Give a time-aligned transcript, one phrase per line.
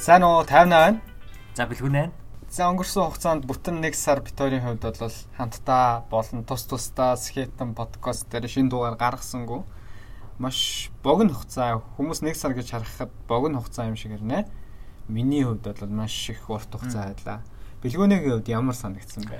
[0.00, 1.00] Сайн уу 58 байна.
[1.52, 2.12] За бэлгүн байна.
[2.48, 7.74] За өнгөрсөн хугацаанд бүтэн 1 сар бит хоёрын хувьд бол хамтдаа болон тус тусдаа скетэн
[7.76, 9.60] подкаст дээр шинэ дугаар гаргасангүй.
[10.40, 14.48] Маш богино хугацаа хүмүүс 1 сар гэж харахад богино хугацаа юм шиг ирнэ.
[15.04, 17.44] Миний хувьд бол маш их урт хугацаа байлаа.
[17.84, 19.36] Бэлгүүний хувьд ямар санагдсан бэ?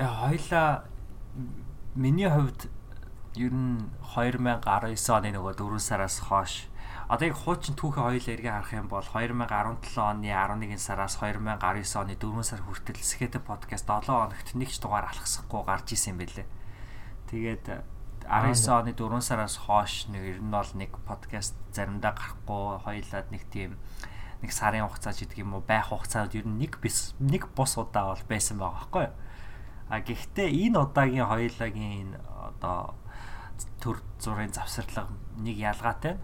[0.00, 0.88] Яа хоёлаа
[1.92, 2.72] миний хувьд
[3.36, 3.84] ер нь
[4.16, 4.64] 2019
[5.12, 6.64] оны нөгөө 4 сараас хойш
[7.06, 12.18] одоо яг хуучин түүхэн хоёул эргээ харах юм бол 2017 оны 11 сараас 2019 оны
[12.18, 16.50] 4 сар хүртэл Skate podcast 7 хоногт нэг ч дугаар алхасахгүй гарч исэн юм байлээ.
[17.30, 17.64] Тэгээд
[18.26, 23.42] 19 оны 4 сараас хойш нэг ер нь бол нэг подкаст заримдаа гарахгүй хоёулаад нэг
[23.54, 23.78] тийм
[24.42, 27.78] нэг сарын хугацаа ч гэдэг юм уу байх хугацаанд ер нь нэг бис нэг бус
[27.78, 29.14] удаа бол байсан байгаа байхгүй юу.
[29.94, 32.98] А гэхдээ энэ удаагийн хоёулагийн одоо
[33.78, 36.18] төр зургийн завсарлага нэг ялгаатай.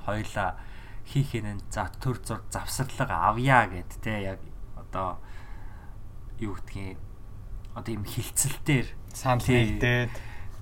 [1.03, 4.41] Хоёлаа хийхэнэ за төр зур завсарлага авъя гэд те яг
[4.77, 5.19] одоо
[6.39, 6.99] юу гэдгийг
[7.75, 10.11] одоо юм хилцэлтээр санал нэгдээд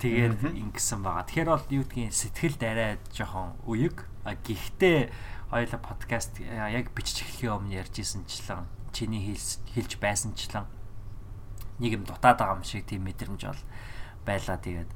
[0.00, 1.28] тэгээд ингэсэн байгаа.
[1.28, 4.08] Тэгэхээр бол юу гэдгийг сэтгэлд арай жоохон үег.
[4.24, 5.12] А гэхдээ
[5.52, 9.36] хоёлаа подкаст яг бичиж эхлэхийн өмнө ярьжсэнчлэн чиний
[9.74, 10.66] хэлж байсанчлан
[11.78, 13.62] нэг юм дутаад байгаа юм шиг тийм мэдрэмж бол
[14.26, 14.58] байлаа.
[14.58, 14.90] Тэгээд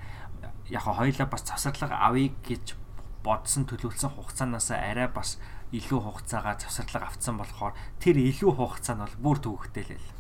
[0.68, 2.76] яг хоёлаа бас завсарлага авъя гэж
[3.24, 5.40] бодсон төлөвлөсөн хугацаанаас арай бас
[5.72, 10.10] илүү хугацаагаа завсарлага авцсан болохоор тэр илүү хугацаа нь бол бүр төвөгтэй л байл.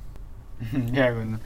[1.04, 1.38] Яг үнэ.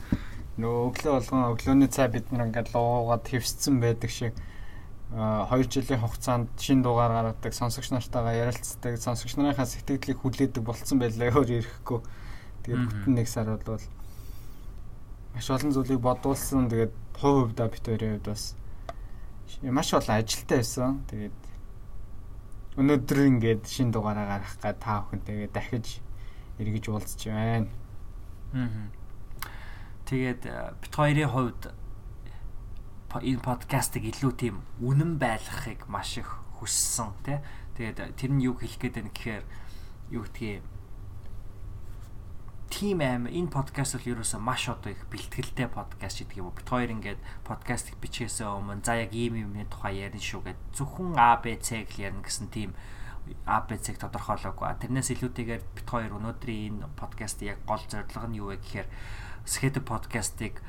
[0.59, 4.34] Нөгөө өглөө болгон өглөөний цай бид нар ингээд луугаад твсцэн байдаг шиг
[5.09, 11.33] 2 жилийн хугацаанд шин дугаар гаргадаг, сонсогч нартайгаа ярилцдаг, сонсогч нарынхаа сэтгэлдлийг хүлээдэг болцсон байлаа
[11.33, 12.01] өөр ирэхгүй.
[12.69, 13.80] Тэгээд бүтэн нэг сар бол
[15.33, 16.69] маш олон зүйлийг бодуулсан.
[16.69, 18.52] Тэгээд хувь хувьдаа бит хоёрын хувьд бас
[19.64, 21.01] маш олон ажилтаа байсан.
[21.08, 21.36] Тэгээд
[22.78, 25.98] өнөөдөр ингээд шин дугаараа гаргах га та бүхэн тэгээд дахиж
[26.62, 27.66] эргэж уулзч байна.
[28.55, 28.86] Аа.
[30.06, 31.62] Тэгээд э, бит хоёрын хувьд
[33.18, 37.42] энэ подкастыг илүү тийм үнэн байлгахыг маш их хүссэн тий.
[37.74, 39.45] Тэгээд э, тэр нь юу хэлэх гээд байна гэхээр
[40.14, 40.62] юу гэдгийг
[42.68, 46.52] тим аим энэ подкаст бол ерөөсөө маш одоо их бэлтгэлтэй подкаст гэдэг юм.
[46.52, 51.17] Бид хоёр ингээд подкастыг бичгээсээ өмнө за яг ийм юмны тухай ярина шүү гэд зөвхөн
[51.17, 52.77] ABC-г л ярина гэсэн тим
[53.48, 54.68] ABC-г тодорхойлоогүй.
[54.84, 58.89] Тэрнээс илүүтэйгээр бид хоёр өнөөдрийн энэ подкастын яг гол зорилго нь юу вэ гэхээр
[59.48, 60.61] Skate подкастыг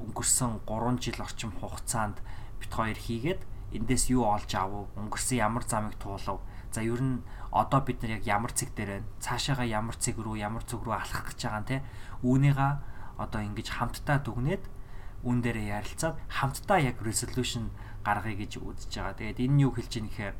[0.00, 2.24] өнгөрсөн 3 жил орчим хугацаанд
[2.56, 3.40] бид хоёр хийгээд
[3.76, 6.40] эндээс юу олж авав, өнгөрсөн ямар замыг туулав.
[6.72, 7.20] За ер нь
[7.54, 10.94] одоо бид нар яг ямар цэг дээр байна цаашаага ямар цэг рүү ямар зүг рүү
[10.98, 11.78] алхах гэж байгаа юм те
[12.26, 12.68] үүнийга
[13.14, 14.64] одоо ингэж хамтдаа дүгнээд
[15.22, 17.70] үн дээрээ ярилцаад хамтдаа яг resolution
[18.04, 19.14] гаргая гэж үзэж байгаа.
[19.16, 20.36] Тэгээд энэ нь юу хэлж ийн гэхээр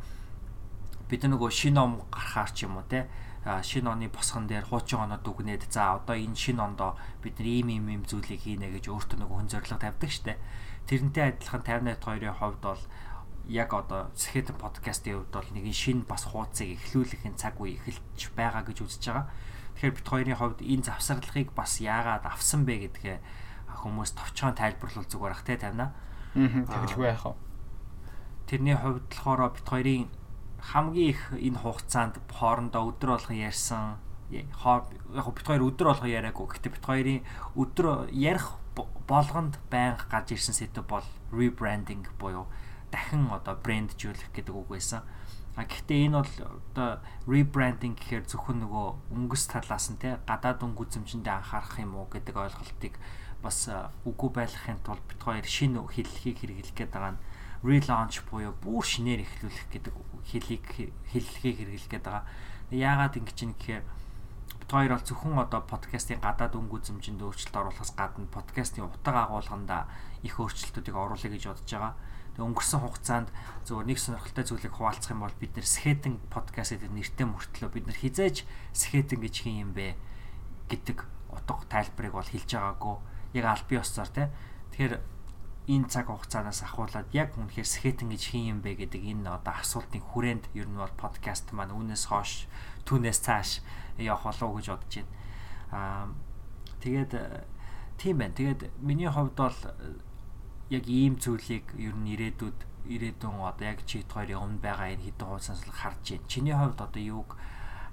[1.08, 3.08] бид нөгөө шинэ ном гарахаар ч юм уу те
[3.44, 7.68] шинэ оны босгон дээр хуучин оноо дүгнээд за одоо энэ шинэ ондоо бид нар ийм
[7.72, 10.36] ийм ийм зүйлийг хийнэ гэж өөртөө нөгөө хүн зориг тавьдаг штэ.
[10.84, 12.82] Тэрнтэй адилхан 58 2-ын хувьд бол
[13.48, 18.64] яг одоо Skeleton podcast-ийн хувьд бол нэг шин бас хуудсыг эхлүүлэхин цаг үе эхэлж байгаа
[18.64, 19.26] гэж үзэж байгаа.
[19.76, 23.18] Тэгэхээр бид хоёрын хувьд энэ завсарлагыг бас яагаад авсан бэ гэдгээ
[23.84, 25.92] хүмүүс товчхон тайлбарлуул зүгээр ах те тавина.
[26.34, 27.34] Аа тэгэлгүй яах вэ?
[28.48, 30.04] Тэрний хувьд болохоор бид хоёрын
[30.64, 34.00] хамгийн их энэ хугацаанд хоорондоо өдөр болгон ярьсан
[34.32, 36.46] яг бид хоёр өдөр болгон яриаггүй.
[36.48, 37.20] Гэхдээ бид хоёрын
[37.60, 38.56] өдөр ярих
[39.06, 42.48] болгонд байнга гарч ирсэн сэдв бол rebranding буюу
[42.94, 45.02] дахин одоо брэнджүүлэх гэдэг үг байсан.
[45.58, 46.34] А гэхдээ энэ бол
[46.74, 52.06] одоо rebranding гэхээр зөвхөн нөгөө өнгөс талаас нь те гадаад өнгө үзэмжиндээ анхаарах юм уу
[52.10, 52.94] гэдэг ойлголтыг
[53.42, 53.70] бас
[54.02, 57.22] үгүй байлгахын тулд бид хоёр шинэ хэллэгийг хэрэглэх гээд байгаа нь
[57.62, 59.94] relaunch буюу бүр шинээр эхлүүлэх гэдэг
[60.26, 60.64] хэлийг
[61.10, 62.26] хэллэгийг хэрэглэх гээд байгаа.
[62.74, 63.84] Яагаад ингэж юм гэхээр
[64.58, 69.86] бид хоёр бол зөвхөн одоо подкастын гадаад өнгө үзэмжинд өөрчлөлт оруулахаас гадна подкастын утга агуулганда
[70.26, 71.94] их өөрчлөлтүүдийг оруулах гэж бодож байгаа
[72.38, 73.28] өнгөрсөн хугацаанд
[73.62, 77.86] зөвхөн нэг сонирхолтой зүйлийг хуваалцах юм бол бид нэр Skeleton podcast гэдэг нэртэй мөртлөө бид
[77.86, 78.42] нар хизээж
[78.74, 79.94] Skeleton гэж хин юм бэ
[80.66, 80.98] гэдэг
[81.30, 82.96] утга тайлбарыг бол хэлж байгаагүй.
[83.38, 84.34] Яг аль бие осцоор те.
[84.74, 84.98] Тэгэхээр
[85.70, 90.02] энэ цаг хугацаанаас ахуулаад яг үнэхээр Skeleton гэж хин юм бэ гэдэг энэ одоо асуултын
[90.02, 92.50] хүрээнд ер нь бол подкаст маань үүнээс хойш
[92.84, 93.50] түүнээс цааш
[94.02, 95.12] явах болов гэж бодож байна.
[95.70, 96.06] Аа
[96.82, 97.12] тэгээд
[97.96, 98.34] тийм байна.
[98.34, 99.58] Тэгээд миний хувьд бол
[100.70, 102.58] яг ийм зүйлийг ер нь ирээдүйд
[102.88, 106.28] ирээдүйн одоо яг чит хоёрын өмнө байгаа энэ хідэн хуудсаас л харж байна.
[106.28, 107.36] Чиний хувьд одоо юуг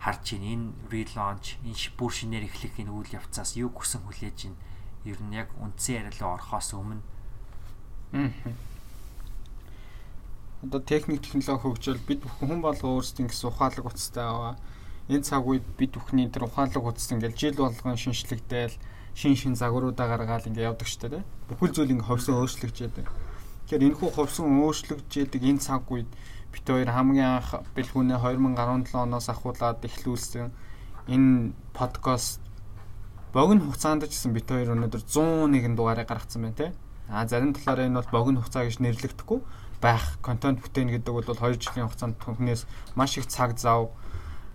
[0.03, 0.47] харж байна?
[0.51, 4.59] Энэ relaunch, энэ бүр шинээр эхлэх энэ үйл явцаас юу хүсэн хүлээж байна?
[5.07, 7.03] Ер нь яг үндсэн ярилаа орохоос өмнө.
[10.61, 14.55] Одоо техник технологи хөгжил бид бүхэн хүн болго өөрсдийн гэсэн ухаалаг утастай байгаа.
[15.09, 18.75] энэ цаг үед бид бүхний тэр ухаалаг утас ингээл жил болгон шинжлэгдээл
[19.15, 21.23] шин шин загваруудаа гаргаад ингээ явдаг штэ тэ.
[21.49, 23.07] Бүхэл зүйл ингээ ховсон өөрчлөгдөж яадаг.
[23.67, 26.09] Тэгэхээр энэ хүү ховсон өөрчлөгдөж яадаг энэ цаг үед
[26.51, 30.51] бит хоёр хамгийн анх бэлгүүнээ 2017 оноос ахуулаад эхлүүлсэн
[31.07, 32.43] энэ подкаст
[33.31, 36.67] богино хугацаанд ч гэсэн бит хоёр өнөөдөр 101 дугаарыг гаргацсан байна те.
[37.07, 39.39] А зарим талаараа энэ бол богино хугацаа гэж нэрлэгдэхгүй
[39.81, 43.95] байх контент бүтээнэ гэдэг бол 2 жилийн хугацаанд түнхнээс маш их цаг зав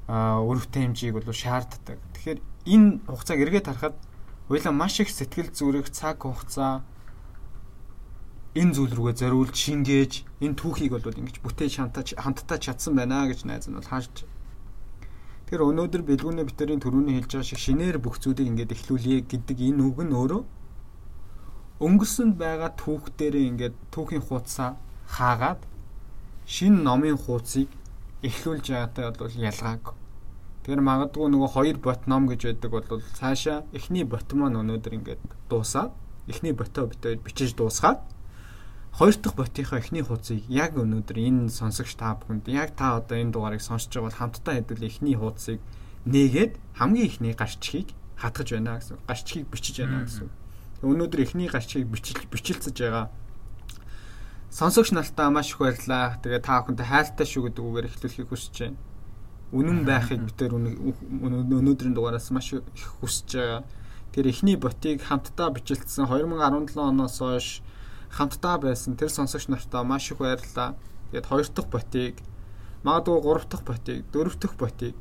[0.07, 1.99] үр хэмжээг бол шаарддаг.
[2.15, 3.97] Тэгэхээр энэ хугацааг эргээд харахад
[4.49, 6.87] Хоёлаа маш их сэтгэл зүрэх цаг хугацаа
[8.55, 13.43] энэ зүйл рүүгээ зориулж шингээж энэ түүхийг бол ингэж бүтээж хамтаж хамтдаа чадсан байна гэж
[13.43, 14.23] найз нь бол хааж.
[15.51, 19.83] Тэр өнөөдөр бэлгүүнээ битэрийн төрөний хэлж байгаа шиг шинээр бүх зүйлийг ингэж эхлүүлье гэдэг энэ
[19.83, 20.43] үг нь өөрөө
[21.83, 24.79] өнгөрсөнд байгаа түүх дээрээ ингээд түүхийн хуудасаа
[25.11, 25.61] хаагаад
[26.47, 27.69] шинэ номын хуудсыг
[28.23, 30.06] эхлүүлж байгаатай бол ялгаагүй.
[30.67, 35.23] Тэгэхээр магадгүй нөгөө хоёр бот ном гэж байдаг бол цаашаа эхний бот маань өнөөдөр ингээд
[35.47, 35.95] дуусаад
[36.27, 38.03] эхний ботоо бит бичиж дуусгаад
[38.99, 43.31] хоёр дахь ботынхаа эхний хуудсыг яг өнөөдөр энэ сонсогч та бүхэнд яг та одоо энэ
[43.31, 45.63] дугаарыг сонсож байгаа бол хамтдаа хэдүүл эхний хуудсыг
[46.03, 48.99] нээгээд хамгийн эхний гарчхийг хатгаж байна гэсэн.
[49.07, 50.27] Гарчхийг бичиж байна гэсэн.
[50.83, 53.15] Өнөөдөр эхний гарчхийг бичил бичилцэж байгаа
[54.51, 56.19] сонсогч нартаа маш их баярлалаа.
[56.19, 58.79] Тэгээ та бүхэнтэй хайртай шүү гэдэг үгээр эхлүүлэхийг хүсэж байна
[59.55, 63.63] үнэн байхыг бид тэр өнөөдрийн дугаараас маш их хүсэж байгаа.
[64.11, 67.63] Тэр эхний ботыг хамтдаа бичлэлсэн 2017 оноос хойш
[68.11, 70.75] хамтдаа байсан тэр сонсогч нартаа маш их баярлалаа.
[71.13, 72.15] Тэгээд хоёр дахь ботыг
[72.83, 74.95] магадгүй гурав дахь ботыг, дөрөв дахь ботыг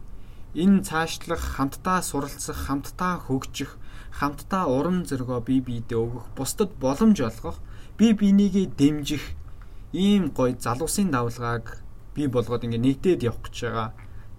[0.53, 3.75] энэ цаашлах хамтдаа суралцах, хамтдаа хөгжих,
[4.13, 7.59] хамтдаа урам зоригоо бие биедээ өгөх, бусдад боломж олгох,
[7.97, 9.36] бие бинийгээ дэмжих
[9.92, 11.83] ийм гоё залуусын давлгааг
[12.15, 13.89] бий болгоод ингээ нэгдээд явах гэж байгаа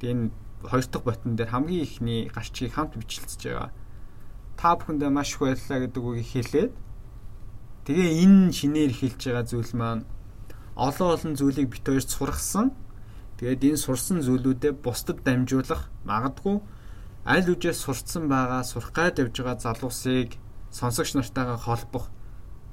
[0.00, 0.31] Тэгээ энэ
[0.66, 3.70] хоёр дахь ботон дээр хамгийн ихний гарчгийг хамт бичлэлцэж байгаа.
[4.56, 6.72] Та бүхэндээ маш их баярлалаа гэдэг үгийг хэлээд
[7.87, 10.02] тэгээ энэ шинээр эхэлж байгаа зүйл маань
[10.76, 12.72] олон олон зүйлийг бит хоёрт сургасан.
[13.37, 16.56] Тэгээд энэ сурсан зүйлүүдээ бусдад дамжуулах магадгүй
[17.26, 20.38] аль үжээс сурцсан байгаа сурах гад явж байгаа залуусыг
[20.70, 22.06] сонсогч нартайгаа холбох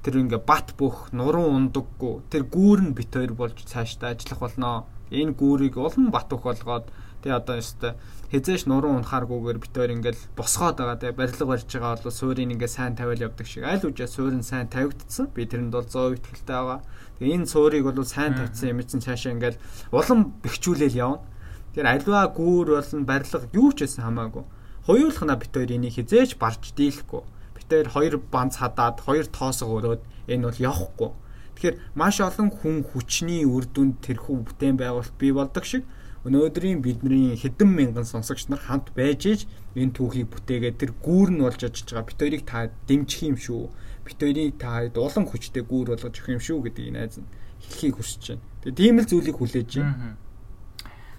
[0.05, 4.85] тэр ингээ бат бөх нуруу ундаггүй тэр гүүр нь бит хоёр болж цаашдаа ажиллах болно.
[5.09, 6.85] Энэ гүүрийг улам бат бөх болгоод
[7.23, 7.95] Тэгээ одоо ёстой
[8.35, 10.99] хизээш нуруу унахааргүйгээр битээр ингээл босгоод байгаа.
[10.99, 13.63] Тэгээ барилга барьж байгаа бол суурийг ингээ сайн тавиал явдаг шиг.
[13.63, 15.31] Аль үжээ суурь нь сайн тавигдсан.
[15.31, 16.83] Би тэрэнд бол 100% итгэлтэй байгаа.
[17.23, 19.61] Тэгээ энэ суурийг бол сайн тавьсан юм чинь цаашаа ингээл
[19.95, 21.23] улам бэхжүүлэл явна.
[21.71, 24.43] Тэр альва гүүр болон барилга юу ч байсан хамаагүй.
[24.83, 27.23] Хоёулахна битээр энийг хизээч барж дийлэхгүй.
[27.55, 31.11] Битээр хоёр банц хадаад хоёр тоосго өрөөд энэ бол явахгүй.
[31.55, 35.87] Тэгэхээр маш олон хүн хүчний үр дүнд тэрхүү бүтээн байгуулалт бий болдог шиг
[36.23, 39.41] өнөөдрийн бидний хэдэн мянган сонсогч нар хамт байж иж
[39.75, 43.63] энэ түүхийг бүтээгээд тэр гүүр нь болж ажиллаж байгаа бит хоёрыг та дэмжих юм шүү.
[44.07, 47.27] Бит хоёрыг та улам хүчтэй гүүр болгож өгөх юм шүү гэдгийг найз нь
[47.59, 48.43] хэлхийг хүсэж байна.
[48.63, 50.15] Тэгээ тийм л зүйлийг хүлээж байна.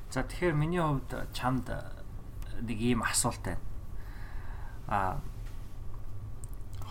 [0.09, 1.69] За тэгэхээр миний хувьд чамд
[2.65, 3.61] нэг ийм асуулт байна.
[4.89, 5.21] А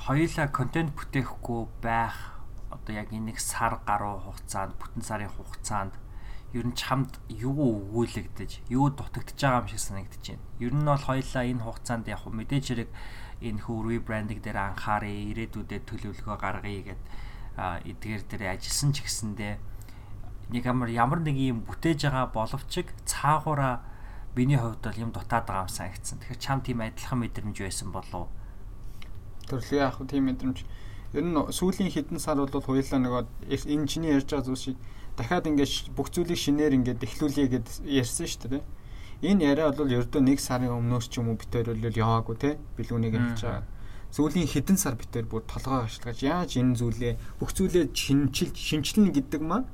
[0.05, 2.37] хоёулаа контент бүтээхгүй байх
[2.69, 5.93] одоо яг энэ нэг сар гаруй хугацаанд бүтэн сарын хугацаанд
[6.53, 10.45] ер нь чамд юу өгүүлэгдэж, юу дутагдж байгаа юм шиг санагдаж байна.
[10.61, 12.89] Ер нь бол хоёлаа энэ хугацаанд яг мэдээж хэрэг
[13.41, 17.01] энэ хүү ребрандинг дээр анхаарыг ирээдүйдээ төлөвлөгөө гаргая гэд
[17.57, 19.53] эдгээр дээр ажилласан ч гэсэндээ
[20.53, 23.81] нэг ямар ямар нэг юм бүтээж байгаа боловч цаагаараа
[24.37, 26.21] миний хувьд бол юм дутаад байгаа юм санагдсан.
[26.21, 28.29] Тэгэхээр чам тийм адилхан мэдрэмж байсан болов уу?
[29.49, 30.57] Төрлөө яг тийм мэдрэмж.
[31.13, 34.77] Ер нь сүүлийн хэдэн сар бол хоёлаа нөгөө энэ чиний ярьж байгаа зүйл шиг
[35.17, 38.63] дахиад ингээд бүх зүйлийг шинээр ингээд эхлүүлье гэд ярьсан шүү дээ.
[39.23, 43.13] Энэ яриа бол ердөө нэг сарын өмнөөс ч юм уу битээр бол яваагүй те бэлгүүнийг
[43.13, 43.63] хэлж байгаа.
[44.13, 49.41] Сүүлийн хэдэн сар битээр бүр толгой ашиглаж яаж энэ зүйлээ бүх зүйлээ шинжилж шинжилнэ гэдэг
[49.41, 49.69] маань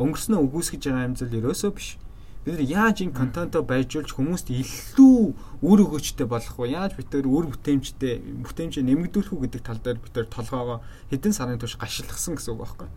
[0.00, 1.98] өнгөрснөө үгүйсгэж байгаа юм зүйл ерөөсөө биш.
[2.42, 5.18] Бид нар яаж энэ контентоо байжуулж хүмүүст илүү
[5.66, 6.74] үр өгөөчтэй болох вэ?
[6.78, 10.78] Яаж бид тэр үр бүтээмжтэй бүтээмжээ нэмэгдүүлэх үү гэдэг тал дээр бид тэр толгоогоо
[11.10, 12.94] хэдэн сарын турш гашилгасан гэсэн үг байхгүй юу?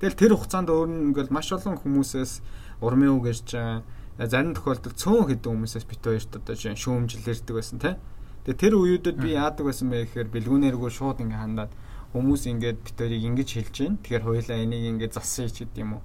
[0.00, 2.40] Тэгэл тэр хугацаанд өөр нь ингээл маш олон хүмүүсээс
[2.80, 3.84] урмын үг ярьж байгаа.
[4.16, 7.94] Зарим тохиолдолд цөөн хэдэн хүмүүсээс бит хоёрт одоо жишээ шүүмжил ярьдаг байсан тий.
[8.48, 11.72] Тэгээ тэр үеүүдэд би яадаг байсан бэ гэхээр бэлгүүнээргүй шууд ингээ хандаад
[12.16, 13.94] хүмүүс ингээд бит хоёрыг ингэж хэлж гин.
[14.00, 16.02] Тэгэхээр хоёлаа энийг ингээ засъя ч гэдэг юм уу.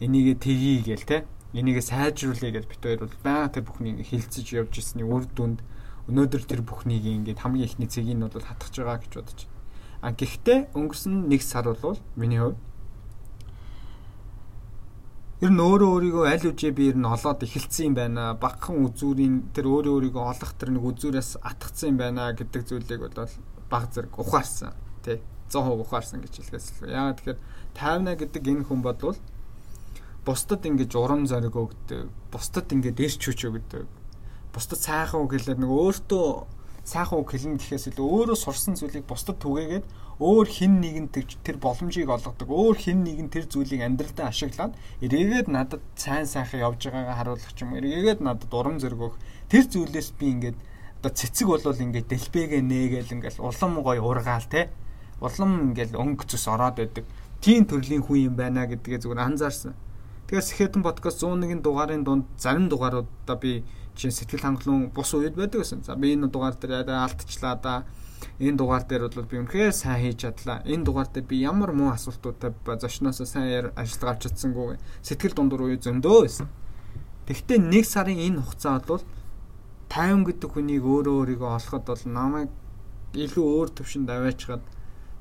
[0.00, 1.20] Энийгээ тгий гээл тий.
[1.52, 5.60] Энийгээ сайжруулъя гэж бит хоёр бол баа тэр бүхнийг хилцэж явж ирсний үр дүнд
[6.08, 9.40] өнөөдөр тэр бүхнийг ингээд хамгийн ихний цэгийг нь бол хатгах байгаа гэж бодож.
[10.00, 12.60] А гэхдээ өнгөрсөн нэг сар бол миний хувьд
[15.42, 18.38] ер нь өөрөө өөрийгөө аль үжээ би ер нь олоод эхэлсэн юм байна.
[18.38, 23.26] Багхан үзүүрийн тэр өөрөө өөрийгөө олох тэр нэг үзүүрээс атгцсан юм байна гэдэг зүйлийг бол
[23.66, 24.78] баг зэрэг ухаарсан.
[25.02, 25.18] Тэ
[25.50, 26.94] 100% ухаарсан гэж хэлгээс л.
[26.94, 27.40] Яагаад тэгэхээр
[27.74, 29.18] тайвна гэдэг энэ хүн бодвол
[30.24, 32.08] бусдад ингэж урам зориг өгдөг.
[32.30, 33.90] Бусдад ингэж ирч хүч өгдөг.
[34.54, 36.26] Бусдад сайхан үг хэлээд нэг өөртөө
[36.84, 39.84] сайхан үг хэлнэ гэхээс илүү өөрөө сурсан зүйлийг бусдад түгээгээд
[40.22, 42.46] өөр хин нэгэнд тэр боломжийг олгодог.
[42.46, 47.74] Өөр хин нэгэн тэр зүйлийг амьдралдаа ашиглаад эргээгээд надад сайн сайхан явж байгаагаа харуулах юм.
[47.74, 49.18] Эргээгээд надад урам зориг өгөх.
[49.50, 50.58] Тэр зүйлээс би ингээд
[51.02, 54.70] одоо цэцэг болвол ингээд дэлбэгээ нээгээл ингээд улам гой ургаал те.
[55.18, 57.04] Улам ингээд өнгө цус ороод байдаг.
[57.42, 59.74] Тийм төрлийн хүн юм байна гэдгээ зүгээр анзаарсан.
[60.30, 63.66] Тэгэхээр Сэхэтэн подкаст 101 дугаарын дунд зарим дугааруудаа би
[63.98, 65.82] чинь сэтгэл хангалуун бус үед байдаг гэсэн.
[65.84, 67.84] За би энэ дугаар дээр алдчихлаа да
[68.40, 70.62] энэ дугаар дээр бол би үнэхээр сайн хийж чадлаа.
[70.64, 75.76] Энэ дугаар дээр би ямар муу асуултуудтай зочноосоо сайн ажиллагаа авч чадсангүй сэтгэл дундуур уу
[75.78, 76.48] зөндөө байсан.
[77.26, 79.04] Тэгвэл нэг сарын энэ хугацаа бол
[79.88, 82.50] 50 гэдэг хүнийг өөрөө өөрийгөө олоход бол намайг
[83.14, 84.64] илүү өөр төвшөнд аваачгаад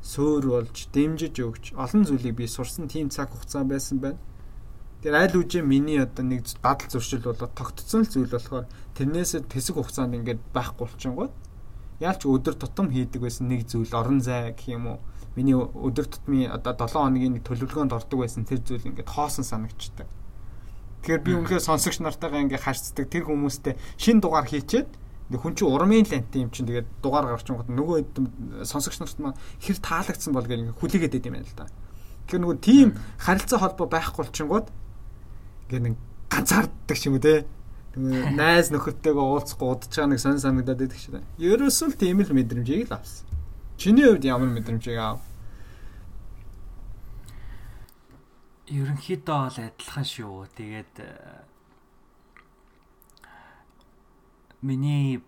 [0.03, 4.19] сөөр болж дэмжиж өгч олон зүйлийг би сурсан тийм цаг хугацаа байсан байна.
[5.03, 8.65] Тэр аль үжээ миний одоо нэг дадал зуршил болоод тогтцсон л зүйл болохоор
[8.97, 11.29] тэрнээс тэсэг хугацаанд ингээд байхгүй болчихгоо
[12.03, 14.99] яалч өдөр тутам хийдэг байсан нэг зүйл орон зай гэх юм уу
[15.35, 20.05] миний өдөр тутмын одоо 7 хоногийн төлөвлөгөөнд ордог байсан тэр зүйл ингээд хоосон санагдчихдаг.
[21.01, 24.87] Тэгэхээр би үнэхээр сонсогч нартайгаа ингээд харьцдаг тэр хүмүүстэй шин дугаар хийчээд
[25.33, 29.77] хүн чинь урмын лант юм чинь тэгээд дугаар гарчихсан гот нөгөө сонсогч нарт маань хэр
[29.81, 31.65] таалагдсан бол гэх хүлээгээд байд юм байна л да.
[32.29, 34.67] Тэгэхээр нөгөө тийм харилцаа холбоо байхгүй болчихгоод
[35.73, 35.97] ингээд
[36.29, 37.47] ганцаарддаг юм уу те
[37.95, 41.21] найз нөхөдтэйгээ уулзахгүй удаж байгаа нэг сонь санагдаад байдаг шээ.
[41.37, 43.29] Ерөөсөө л тийм л мэдрэмжийг л авсан.
[43.77, 45.21] Чиний хувьд ямар мэдрэмжийг аав?
[48.65, 50.49] Ерөнхийдөө бол адилхан шүү.
[50.57, 51.45] Тэгээд э,
[54.65, 55.21] миний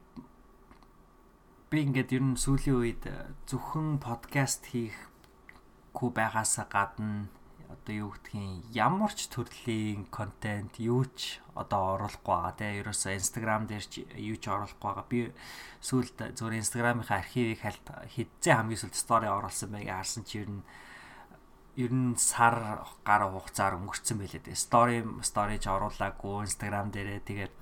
[1.69, 3.03] би ингээд ер нь сүүлийн үед
[3.45, 7.29] зөвхөн подкаст хийхгүй байгаасаа гадна
[7.85, 13.69] одоо юу гэдгийг ямар ч төрлийн контент юу ч одоо оруулахгүй байгаа тийм ерөөсөө Instagram
[13.69, 15.05] дээр ч юу ч оруулахгүй байгаа.
[15.05, 15.29] Би
[15.85, 20.65] сүүлд зөвхөн Instagram-ийн архивыг хэдзээ хамгийн сүүлд стори оруулсан байг харсан чи ер нь
[21.77, 27.21] ер нь сар гар хугацаар өнгөрцөн байлээ тийм стори сториж оруулаагүй Instagram дээрээ.
[27.21, 27.53] Тэгээд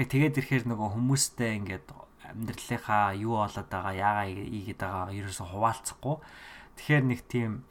[0.00, 1.86] яг тэгээд ирэхээр нөгөө хүмүүстэй ингээд
[2.24, 6.16] амьдралынхаа юу болоод байгаа яагаа ийгээд байгаа ерөөсөө хуваалцахгүй.
[6.80, 7.68] Тэгэхээр нэг тийм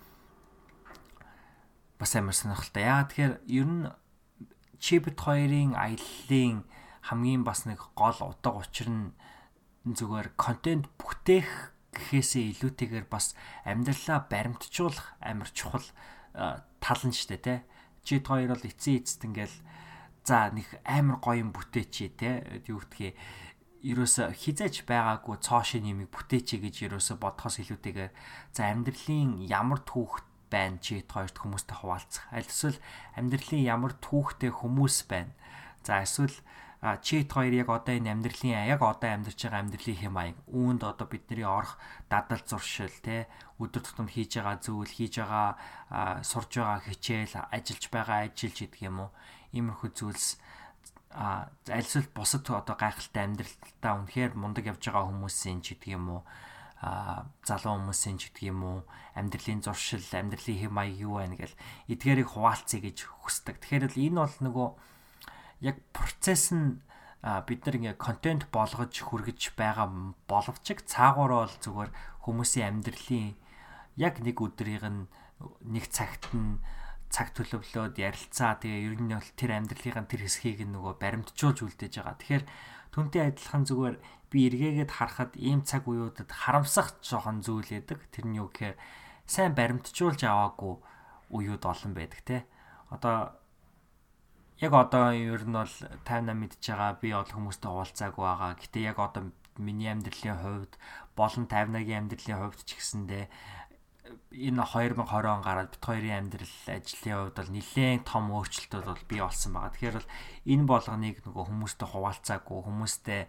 [1.99, 2.83] бас амар сонирхолтой.
[2.85, 3.83] Яагаад тэгэхээр ер нь
[4.79, 6.63] чипт хоёрын аяллаа
[7.09, 9.15] хамгийн бас нэг гол утга учир нь
[9.87, 15.87] зүгээр контент бүтээх гэхээсээ илүүтэйгээр бас амьдралаа баримтжуулах амар чухал
[16.83, 17.63] тал нь штэ тэ.
[18.03, 19.57] Чит хоёр бол эцсийн эцэст ингээл
[20.27, 22.29] за нэг амар гоё юм бүтээчээ тэ.
[22.67, 23.15] Юу гэдгийг
[23.87, 28.11] ерөөсө хизээж байгаагүй цоошин нэмийг бүтээчээ гэж ерөөсө бодхоос илүүтэйгээр
[28.51, 32.25] за амьдралын ямар түүхт байна чи хоёрт хүмүүстэй хуваалцах.
[32.31, 32.79] Аль эсвэл
[33.19, 35.31] амьдралын ямар түүхтэй хүмүүс байна.
[35.83, 36.35] За эсвэл
[37.01, 41.07] чи хоёр яг одоо энэ амьдралын яг одоо амьдарч байгаа амьдралын хэм маяг үүнд одоо
[41.09, 43.25] бидний орох дадал зуршил те
[43.57, 49.09] өдөр тутамд хийж байгаа зүйл хийж байгаа сурж байгаа хичээл ажиллаж байгаа ажилч гэдэг юм
[49.09, 49.11] уу
[49.57, 50.37] иймэрхүү зүйлс
[51.17, 56.21] а альсвал бусад одоо гайхалтай амьдралтаа үнэхээр мундаг явж байгаа хүмүүсийн ч гэдэг юм уу
[56.81, 58.79] залуу хүмүүсийн ч гэдэг юм уу
[59.17, 61.57] амьдралын зуршил амьдралын хэм маяг юу байна гэл
[61.89, 63.57] эдгээрийг хуваалцъя гэж хүсдэг.
[63.57, 64.69] Тэгэхээр л энэ бол нөгөө
[65.65, 66.77] яг процесс нь
[67.25, 69.89] бид нар ингээ контент болгож хүргэж байгаа
[70.29, 71.91] боловч цаагаараа бол зүгээр
[72.29, 73.33] хүмүүсийн амьдралын
[73.97, 75.09] яг нэг өдрийг нь
[75.65, 76.61] нэг цагт нь
[77.09, 82.17] цаг төлөвлөөд ярилцаа тэгээ ер нь бол тэр амьдралын тэр хэсгийг нөгөө баримтжуулж үлдээж байгаа.
[82.21, 82.43] Тэгэхээр
[82.97, 83.95] түнтэй адилхан зүгээр
[84.33, 88.01] би эргээгээд харахад ийм цаг үеүүдэд харамсах жоохон зүйл байдаг.
[88.09, 88.73] Тэр нь юу гэхээр
[89.29, 90.81] сайн баримтжуулж аваагүй
[91.29, 92.37] үеуд олон байдаг те.
[92.89, 93.37] Одоо
[94.57, 95.69] яг одоо ер нь бол
[96.09, 98.57] 58 мэдж байгаа би бол хүмүүстэй уулзаагүй байгаа.
[98.57, 99.29] Гэтэ яг одоо
[99.61, 100.73] миний амьдралын хувьд
[101.13, 103.25] болон 58-гийн амьдралын хувьд ч гэсэндээ
[104.31, 109.21] энэ 2020 он гараад бит хоёрын амьдрал ажлын хувьд бол нэлээд том өөрчлөлтүүд бол бий
[109.21, 109.71] болсон байгаа.
[109.73, 110.09] Тэгэхээр бол
[110.47, 113.21] энэ болгоныг нөгөө хүмүүстэй хуваалцаагүй хүмүүстэй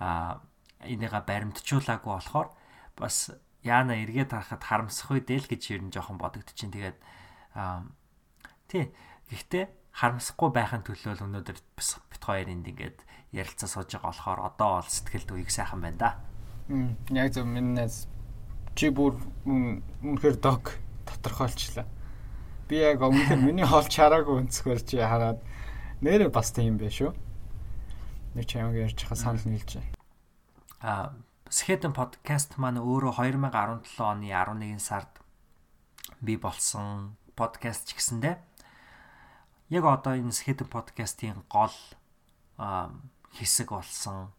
[0.00, 0.40] а
[0.84, 2.48] энийга баримтжуулаагүй болохоор
[2.96, 3.30] бас
[3.62, 6.72] яана эргээд харахад харамсах үедээ л гэж ер нь жоохон бодогдчихин.
[6.72, 6.98] Тэгээд
[7.56, 7.84] аа
[8.68, 8.92] тий.
[9.28, 12.98] Гэхдээ харамсахгүй байхын төлөө л өнөөдөр бит хоёр энд ингээд
[13.34, 16.10] ярилцаа сууж байгаа болохоор одоо бол сэтгэлд үеиг сайхан байна да.
[16.70, 17.74] Мм яг зөв минь
[18.74, 21.86] чи бүр үнэхээр дог тодорхойлчлаа.
[22.68, 25.42] би яг өмнө миний хоол чараагүй өнцгөр чи хараад
[26.00, 27.10] нэрээ бас тийм байх шүү.
[28.38, 29.82] Нэг чамаг ярьж хаа санал нийлж.
[30.80, 31.10] А
[31.50, 35.10] Skeleton podcast маань өөрөө 2017 оны 11 сард
[36.22, 38.38] би болсон подкаст ч гэсэндэ
[39.74, 41.74] яг одоо энэ Skeleton podcast-ийн гол
[43.34, 44.30] хэсэг болсон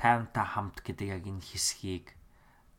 [0.00, 2.16] таймтай хамт гэдэг яг энэ хэсгийг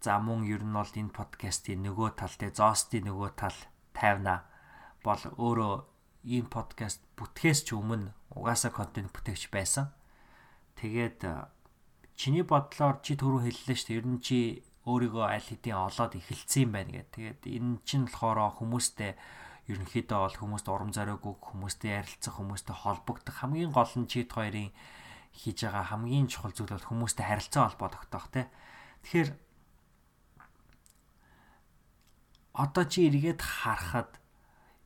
[0.04, 3.56] за мөн ер нь бол энэ подкастын нөгөө тал те зоостын нөгөө тал
[3.96, 4.44] тайвна
[5.00, 5.74] бол өөрөө
[6.28, 9.96] ийм подкаст бүтгэхээс ч өмнө угаасаа контент бүтээгч байсан.
[10.76, 11.24] Тэгээд
[12.20, 14.00] чиний бодлоор чи түрүү хэллээ шүү дээ.
[14.04, 14.40] Ер нь чи
[14.84, 17.16] өөрийгөө аль хэдийн олоод эхэлсэн юм байна гэх.
[17.16, 19.16] Тэгээд энэ чинь болохоор хүмүүстэй
[19.72, 24.76] ерөнхийдөө бол хүмүүст урам зориг өг, хүмүүстэй ярилцах, хүмүүстэй холбогдох хамгийн гол нь чид хоёрын
[25.32, 28.52] хийж байгаа хамгийн чухал зүйл бол хүмүүстэй харилцаа холбоо тогтоох те.
[29.08, 29.30] Тэгэхээр
[32.54, 34.18] одоо чи эргээд харахад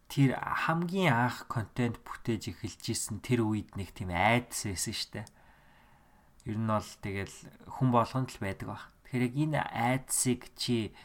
[0.08, 5.28] тэр хамгийн анх контент бүтээж эхэлж исэн тэр үед нэг тийм айдас байсан дээ
[6.48, 8.84] ер нь бол тэгэл хүн болгонд л байдаг баг.
[9.04, 10.96] Тэгэхээр яг энэ айдсыг чи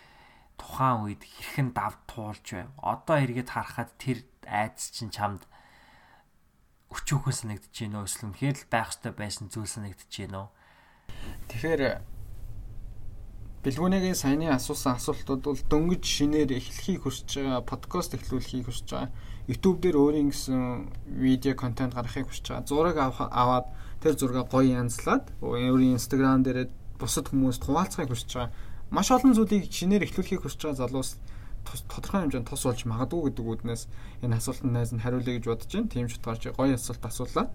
[0.55, 2.71] тухайн үед хэрхэн дав туулж байв.
[2.79, 5.43] Одоо эргээд харахад тэр айдс чинь чамд
[6.95, 10.51] өчүүхэн санагдаж байна уу эсвэл үнэхээр л байх хэрэгтэй байсан зүйл санагдаж байна уу?
[11.51, 11.83] Тэгэхээр
[13.63, 19.15] Билгүүнэгийн саяны асуусан асуултууд бол дөнгөж шинээр эхлэхийг хүсэж байгаа, подкаст эхлүүлэхийг хүсэж байгаа.
[19.47, 22.67] YouTube дээр өөрийн гэсэн видео контент гаргахыг хүсэж байгаа.
[22.67, 23.71] Зураг аваад
[24.03, 28.51] тэр зургийг гоё янзлаад өөрийн Instagram дээр бусад хүмүүст хуваалцахыг хүсэж байгаа.
[28.91, 31.23] Маш олон зүйлийг шинээр эхлүүлэхийг хүсэж байгаа залуус
[31.87, 33.83] тодорхой хэмжээнд тус болж магадгүй гэдэг үүднээс
[34.27, 35.87] энэ асуултанд найз нь хариулъя гэж бодож байна.
[35.87, 37.47] Тийм ч утгаарч гоё асуулт асуулаа.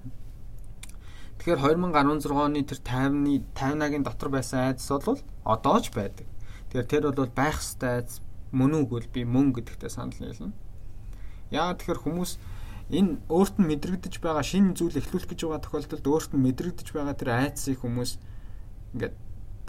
[1.38, 6.28] Тэгэхээр 2016 оны тэр 50-ны 50-агийн дотор байсан айдас бол одоо ч байдаг.
[6.74, 8.22] Тэгэхээр тэр бол байх ёстой айдас
[8.52, 10.52] мөн үгүй би мөн гэдэгтээ санал нийлнэ.
[11.52, 12.32] Яагаад тэгэхээр хүмүүс
[12.92, 17.16] энэ өөрт нь мэдрэгдэж байгаа шинэ зүйл эхлүүлэх гэж байгаа тохиолдолд өөрт нь мэдрэгдэж байгаа
[17.16, 18.12] тэр айдсыг хүмүүс
[18.96, 19.16] ингээд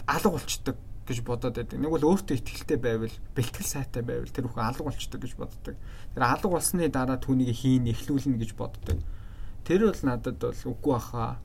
[0.07, 0.77] алга болчдөг
[1.09, 1.77] гэж бодоод байдаг.
[1.79, 5.75] Нэг бол өөртөө ихтэй байвал, бэлтгэл сайтай байвал тэр бүхэн алга болчдөг гэж боддог.
[6.15, 9.01] Тэр алга болсны дараа түүнийг хийн эхлүүлнэ гэж боддог.
[9.65, 11.41] Тэр бол надад бол үгүй баха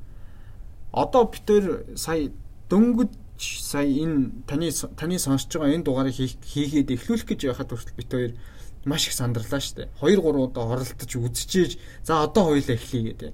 [0.95, 1.67] одоо бид тээр
[1.99, 2.31] сая
[2.71, 8.33] дөнгөж сая энэ таны таны сонсож байгаа энэ дугаарыг хийгээд эхлүүлэх гэж байхад хүртэл хоёр
[8.87, 9.89] маш их сандарлаа дээ.
[10.01, 11.73] 2 3 удаа оролдож үзчихээж
[12.05, 13.33] за одоо хоёлаа эхлэе гэдэг.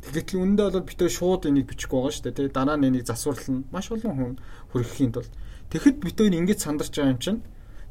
[0.00, 2.36] Тэгэхдээ үндэ бол хоёр шууд энийг бичихгүй байгаа дээ.
[2.36, 3.64] Тэгээ дараа нь энийг засварлана.
[3.72, 4.34] Маш олон хүн
[4.72, 5.32] хүрхэхийн тулд
[5.70, 7.40] тэгэхэд хоёр ингэж сандарч байгаа юм чинь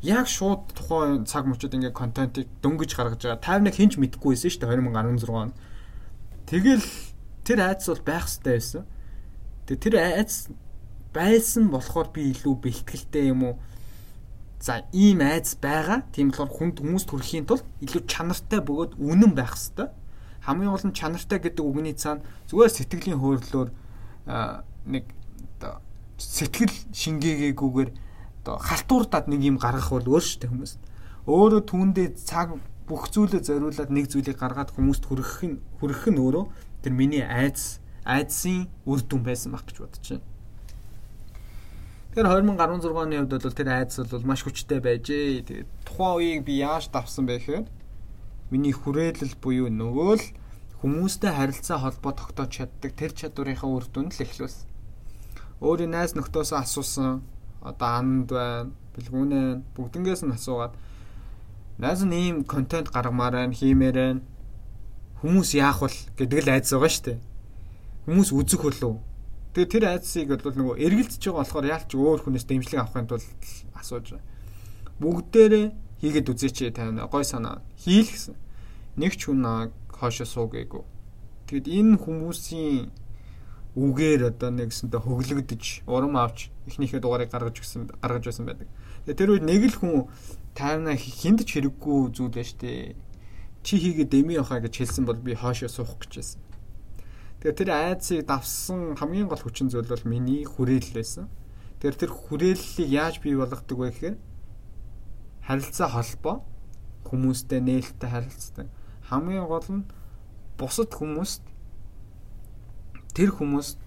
[0.04, 3.40] яг шууд тухайн цаг мөчөд ингээ контентыг дөнгөж гаргаж байгаа.
[3.40, 5.52] 51 хинч мэдэхгүй байсан дээ 2016 он.
[6.48, 6.88] Тэгэл
[7.48, 8.84] тэр айдас бол байх хэрэгтэй байсан.
[9.70, 10.50] Тэгээ тэр айц
[11.14, 13.56] байсан болохоор би илүү бэлтгэлтэй юм уу?
[14.58, 16.10] За ийм айц байгаа.
[16.10, 19.94] Тийм болохоор хүнд хүмүүст хүрэхийн тулд илүү чанартай бөгөөд үнэн байх хэвээр.
[20.42, 23.70] Хамгийн гол нь чанартай гэдэг үгний цаана зүгээр сэтгэлийн хөөрлөөр
[24.90, 25.06] нэг
[25.62, 25.78] оо
[26.18, 27.90] сэтгэл шингээгээгүйгээр
[28.50, 30.74] оо халтуурдаад нэг юм гаргах бол өөр шүү дээ хүмүүс.
[31.30, 32.58] Өөрөө түүндээ цаг
[32.90, 36.46] бүх зүйлээ зориулаад нэг зүйлийг гаргаад хүмүүст хүргэх нь хүргэх нь өөрөө
[36.82, 37.79] тэр миний айц
[38.10, 40.26] айдсын үр дүн байсан байх гэж бодож байна.
[42.10, 45.46] Тэгэхээр 2016 оны хувьд бол тэр айдас бол маш хүчтэй байжээ.
[45.46, 47.66] Тэгээд тухайн үеийг би яаж давсан бэ гэхээр
[48.50, 50.26] миний хүрээлэл буюу нөгөө л
[50.82, 54.66] хүмүүстэй харилцаа холбоо тогтоож чаддаг тэр чадварынхаа үр дүнд л эхлүүлсэн.
[55.62, 57.22] Өөрийн найз нөхдөөөс асуусан
[57.62, 59.40] одоо анд байна, бэлгүүнэ
[59.78, 60.74] бүгднгээс нь асуугаад
[61.78, 64.22] найз нь ийм контент гаргамаар байна, хиймээр байна.
[65.22, 67.29] Хүмүүс яах вэ гэдэг л айдас байгаа шүү дээ
[68.10, 68.98] хүмүүс үзэх хөлөө.
[69.54, 73.30] Тэгээ тэр айдсыг бол нөгөө эргэлдэж байгаа болохоор яалч өөр хүнээс дэмжлэг авахын тулд
[73.78, 74.26] асууж байгаа.
[74.98, 75.68] Бүгдээрээ
[76.02, 77.06] хийгээд үзээч тавина.
[77.06, 77.62] Гой санаа.
[77.78, 78.34] Хийл гэсэн.
[78.98, 80.82] Нэг ч хүн хоошо суугээгүй.
[81.54, 82.90] Тэгэд энэ хүмүүсийн
[83.78, 88.70] үгээр одоо нэгсэнтэй хөглөгдөж урам авч эхнийхээ дугаарыг гаргаж өгсөн гаргаж байсан байдаг.
[89.06, 89.96] Тэгээ тэр үед нэг л хүн
[90.58, 92.98] тайвна хинд ч хэрэггүй зүйл байж тээ.
[93.62, 96.42] Чи хийгээд дэми явахаа гэж хэлсэн бол би хоошо суух гэж байсан.
[97.40, 101.32] Тэгэхээр тэр айдсыг давсан хамгийн гол хүчин зүйл бол миний хүрээлэл байсан.
[101.80, 104.18] Тэгэхээр тэр хүрээллийг яаж бий болгодог вэ гэхээр
[105.48, 106.44] харилцаа холбоо
[107.08, 108.68] хүмүүстэй нээлттэй харилцдаг.
[109.08, 109.88] Хамгийн гол нь
[110.60, 111.48] бусад хүмүүст
[113.16, 113.80] тэр хүмүүст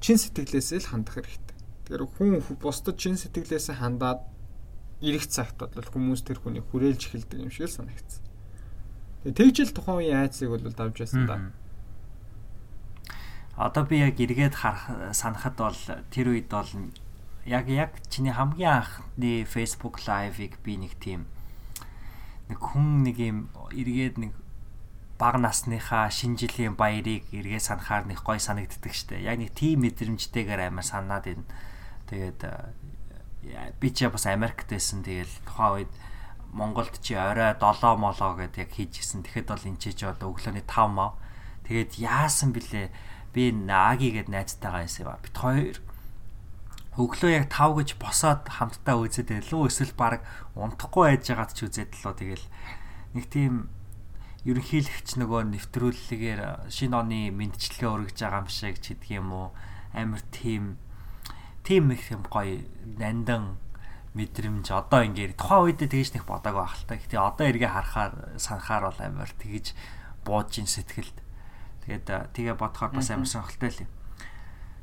[0.00, 1.56] чин сэтгэлээсээ л хандах хэрэгтэй.
[1.92, 4.24] Тэгэхээр хүн бусдад чин сэтгэлээсээ хандаад
[5.04, 8.24] ирэх цагт бол хүмүүс тэр хүнийг хүрээлж эхэлдэг юм шиг л санагдсан.
[9.28, 11.36] Тэгээ тэгжил тухайн үеийн айцыг бол давж байсан да.
[11.36, 11.67] Mm -hmm
[13.58, 15.80] одоо би яг эргээд харах санахад бол
[16.14, 16.70] тэр үед бол
[17.42, 21.26] яг яг чиний хамгийн анхны Facebook live-ыг би нэг тийм
[22.46, 23.38] нэг хүн нэг юм
[23.74, 24.32] эргээд нэг
[25.18, 29.18] баг насныхаа шинэ жилийн баярыг эргээ санахаар нэг гой санагддаг штэ.
[29.18, 31.44] Яг нэг тийм мэдрэмжтэйгээр амар санаад байна.
[32.06, 32.40] Тэгээд
[33.82, 35.02] би ч бас Америкт байсан.
[35.02, 35.92] Тэгэл тухайн үед
[36.54, 39.26] Монголд чи орой 7 молоо гэдээ яг хийжсэн.
[39.26, 41.18] Тэгэхэд бол энэ ч одоо өглөөний 5 мав.
[41.66, 42.94] Тэгээд яасан бilé
[43.34, 45.18] би Наги гэд найзтайгаа байсан ба.
[45.22, 45.76] Бит хоёр
[46.98, 50.26] өглөө яг 5 гэж босоод хамтдаа үзээд байлуу эсвэл баг
[50.58, 52.46] унтахгүй байж байгаад ч үзээд лөө тэгэл
[53.14, 53.70] нэг тийм
[54.42, 59.48] ерөнхийлөгч нөгөө нэвтрүүлгээр шинэ оны мэдчилгээ өргөж байгаа юм шиг ч гэдг юм уу
[59.94, 60.78] амар тийм
[61.62, 62.66] тийм их юм гоё
[62.98, 63.62] нандан
[64.18, 66.98] мэдрэмж одоо ингээд тухайн үед тэгэж нэг бодоагүй та.
[66.98, 69.76] Гэтэ одоо эргээ харахаар санахаар бол амар тэгэж
[70.26, 71.14] бууж ин сэтгэлд.
[71.88, 73.90] Тэгээд тэгээ бодохоор бас амар сонирхолтой л юм.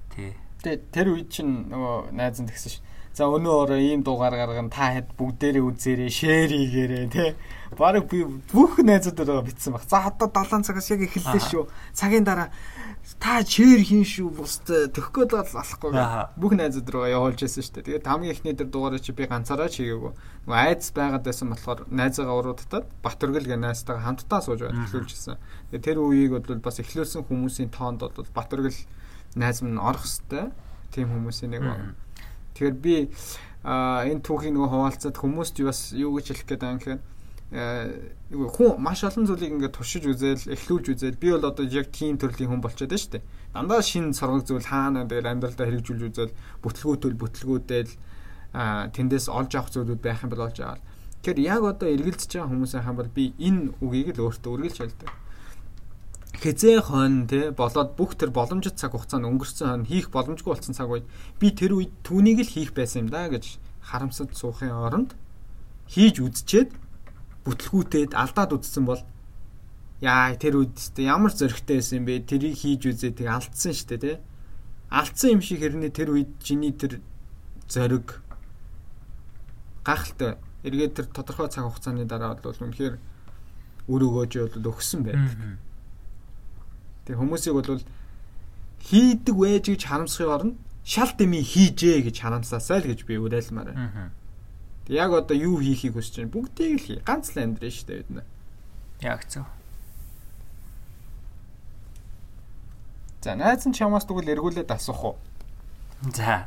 [0.10, 0.34] Тий.
[0.66, 2.82] Тэгээ тэр үед чинь нөгөө найз нь тэгсэн ш.
[3.16, 7.32] За өнөө ороо ийм дугаар гаргана та хэд бүгдээрээ үзээрэй, шеэр хийгээрэй тий.
[7.80, 9.88] Бараг би бүх найзуудаараа битсэн баг.
[9.88, 11.64] За одоо 7 цагаас яг эхэллээ шүү.
[11.96, 12.52] Цагийн дараа
[13.24, 15.92] та чээр хийн шүү бусдаа төгөхөд бол алахгүй
[16.36, 18.04] бүх найзууд руугаа явуулж байсан шүү дээ.
[18.04, 20.12] Тэгээд хамгийн ихний дээр дугаараа чи би ганцаараа чигээгүй.
[20.44, 25.40] Нөгөө айц байгаад байсан болохоор найзаагаа уруудтаад Батөргөл гэ найзтайгаа хамтдаа сууж эхлүүлжсэн.
[25.72, 28.76] Тэгээд тэр үеийг бол бас эхлүүлсэн хүмүүсийн тоонд бол Батөргөл
[29.40, 30.52] найз минь орох хэвээр
[30.92, 31.64] тийм хүмүүсийн нэг.
[32.56, 32.96] Тэгэхээр би
[33.68, 37.02] энэ түүхийг нөгөө хуваалцаад хүмүүст бас юу гэж хэлэх гээд байгаа юм гэхээр
[37.52, 42.50] хүн маш олон зүйлийг ингээд туршиж үзэл, эхлүүлж үзэл би бол одоо яг тийм төрлийн
[42.50, 43.24] хүн болчиход байна шүү дээ.
[43.54, 46.34] Дандаа шинэ соргог зүйл хаана дээр амьдралдаа хэрэгжүүлж үзэл,
[46.66, 47.92] бүтлгүүтэл
[48.56, 50.82] а тэндээс олж авах зүйлүүд байх юм бол олж аваад.
[51.22, 55.10] Тэгэхээр яг одоо эргэлзэж байгаа хүмүүсийн бол би энэ үгийг л өөртөө үргэлж хэлдэг.
[56.36, 60.90] Хизээ хон те болоод бүх тэр боломжит цаг хугацаанд өнгөрсөн хон хийх боломжгүй болсон цаг
[60.92, 61.06] үед
[61.40, 65.16] би тэр үед түүнийг л хийх байсан юм да гэж харамсаж суухын оронд
[65.88, 66.74] хийж үзчихэд
[67.46, 69.02] бүтлгүүтээд алдаад үзсэн бол
[70.02, 72.26] яа тэр үед ямар зөрөгтэй байсан юм бэ?
[72.26, 74.14] Тэрийг хийж үзээ тэг алдсан шүү дээ, тэ.
[74.90, 77.00] Алдсан юм шиг хэрнээ тэр үед чиний тэр
[77.70, 78.20] зөрөг
[79.86, 82.98] гахалтай эргээд тэр тодорхой цаг хугацааны дараа бол үнэхээр
[83.88, 85.62] үр өгөөж бол өгсөн байдаг.
[87.06, 87.82] Тэг хүмүүсийг бол
[88.86, 94.12] хийдэг байж гэж харамсахын оронд шал дэмий хийжээ гэж харамсаасай л гэж би уриалмаар байна.
[94.90, 96.34] Яг одоо юу хийхийг хүсэж байна?
[96.34, 97.00] Бүгдийг л хий.
[97.02, 98.24] Ганц л амьдрын шүү дээ бид нэ.
[99.02, 99.46] Яг зөв.
[103.26, 105.16] За найз нь чамаас тэгвэл эргүүлээд асуух уу?
[106.14, 106.46] За.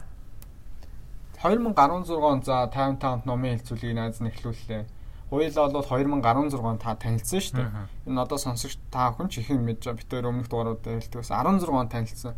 [1.42, 4.86] 2016 он за 55-нд номын хэлцүүлгийг найз нь эхлүүллээ.
[5.30, 7.70] Хоёулаа бол 2016 он та танилцсан шүү дээ.
[8.08, 10.00] Энэ одоо сонсогч та хүн ч мэдж байгаа.
[10.00, 12.34] Бид хоёр өмнөх дугааруудаар хэлтгээс 16 он танилцсан.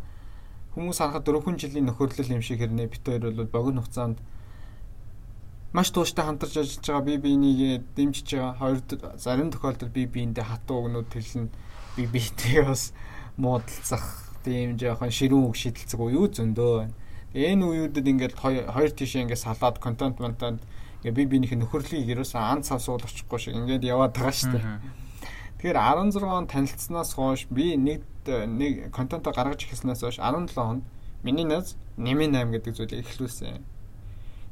[0.75, 4.19] Хүмүүс харахад 4 жилийн нөхөрлөл юм шиг хэрнээ хоёр бол богино хугацаанд
[5.71, 8.59] маш тууштай хамтарч ажиллаж байгаа би биенийг дэмжиж байгаа.
[8.59, 8.79] Хоёр
[9.15, 11.47] зарим тохиолдолд би биендээ хатуу өгнүүд тэлнэ.
[11.95, 12.91] Би биетэй бас
[13.39, 14.03] муудалцах
[14.43, 16.95] тийм жоохон ширүүн үг шидэлцэг уу зөндөө байна.
[17.31, 20.59] Энэ үеүүдэд ингээд хоёр тишээ ингээд салаад контент монтанд
[21.01, 24.65] ингээд би биенийх нөхөрлөгийг ерөөсөө ан цав суул очихгүй шиг ингээд яваад байгаа шүү дээ.
[25.57, 30.85] Тэгэхээр 16 он танилцсанаас хойш би нэг нэг контент гаргаж эхэлснээс хойш 17 онд
[31.25, 33.65] миний найз нэмийн 8 гэдэг зүйлийг эхлүүлсэн.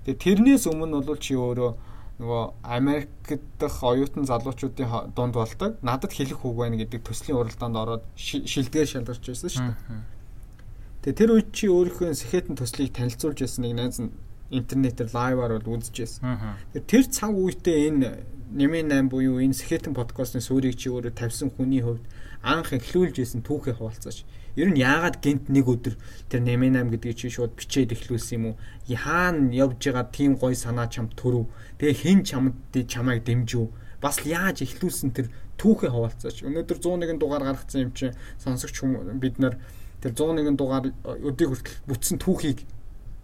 [0.06, 1.72] Тэгээ тэрнээс өмнө бол чи өөрөө
[2.20, 5.78] нөгөө Америкт дах оюутан залуучуудын дунд болдог.
[5.82, 10.04] Надад хэлэх үг байна гэдэг төслийн уралдаанд ороод шилдгээр шалгарч байсан шүү дээ.
[11.00, 14.12] Тэгээ тэр үед чи өөрийнхөө сэхэтэн төслийг танилцуулж байсан нэг найз нь
[14.50, 16.58] интернетээр лайваар бол байсан.
[16.74, 18.10] Тэр цаг үедээ энэ
[18.50, 22.02] нэмийн 8 буюу энэ сэхэтэн подкастын суурийг чи өөрөө тавьсан хүний хувьд
[22.42, 24.26] анх эхлүүлж исэн түүхээ хаваалцаач.
[24.58, 25.94] Ер нь яагаад гинт нэг өдөр
[26.34, 28.56] тэр нэмэн 8 гэдгийг чи шууд бичээд эхлүүлсэн юм уу?
[28.90, 31.46] Хаана явж байгаа тийм гой санаа чамд төрөв?
[31.78, 32.58] Тэгээ хэн чамд
[32.90, 33.70] чамайг дэмжив?
[34.02, 35.30] Бас яаж эхлүүлсэн тэр
[35.62, 36.42] түүхээ хаваалцаач.
[36.42, 38.82] Өнөөдөр 101 дугаар гаргацсан юм чинь сонсогч
[39.22, 39.62] бид нар
[40.02, 42.66] тэр 101 дугаар өдийг хүртэл бүтсэн түүхийг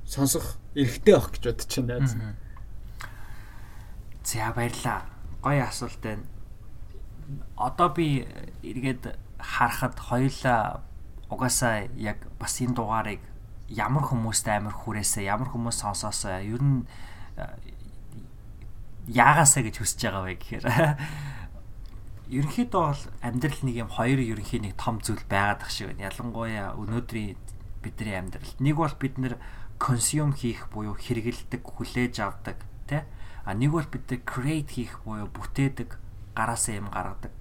[0.06, 2.36] сонсох эрхтэй авах гэж бодож байна.
[4.24, 5.06] За баярлаа.
[5.42, 6.26] Гоё асуулт байна
[7.58, 8.28] одоо би
[8.64, 10.84] эргээд харахад хоёулаа
[11.30, 13.22] угаасаа яг бас энэ дугаарыг
[13.70, 16.86] ямар хүмүүст амар хүрээсээ ямар хүмүүс сонсоосоо ер нь
[17.38, 17.50] э,
[19.10, 20.66] яагаасаа гэж хүсэж байгаа вэ гэхээр
[22.38, 26.10] ерөнхийдөө бол амьдрал нэг юм хоёр ерөнхий нэг том зүйл байгаад тах шиг байна.
[26.10, 27.38] Ялангуяа өнөөдрийн
[27.82, 28.54] бидний амьдрал.
[28.62, 29.38] Нэг бол бид нэр
[29.78, 33.06] консюм хийх буюу хэрэгэлдэг, хүлээж авдаг, тэ?
[33.46, 36.00] А нэг бол бид нар create хийх буюу бүтээдэг,
[36.36, 37.32] гараасаа юм гаргадаг.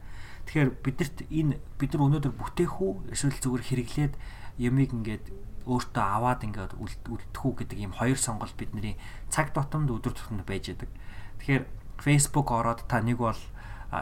[0.45, 4.15] Тэгэхээр бидэрт энэ бид нар өнөөдөр бүтээх үү эсвэл зүгээр хэрэглээд
[4.61, 5.27] ямиг ингээд
[5.65, 9.01] өөртөө аваад ингээд үлдэх үү гэдэг ийм хоёр сонголт бидний
[9.33, 10.93] цаг тутамд өдөр тутамд байж байдаг.
[11.41, 11.65] Тэгэхээр
[11.97, 13.41] Facebook ороод та нэг бол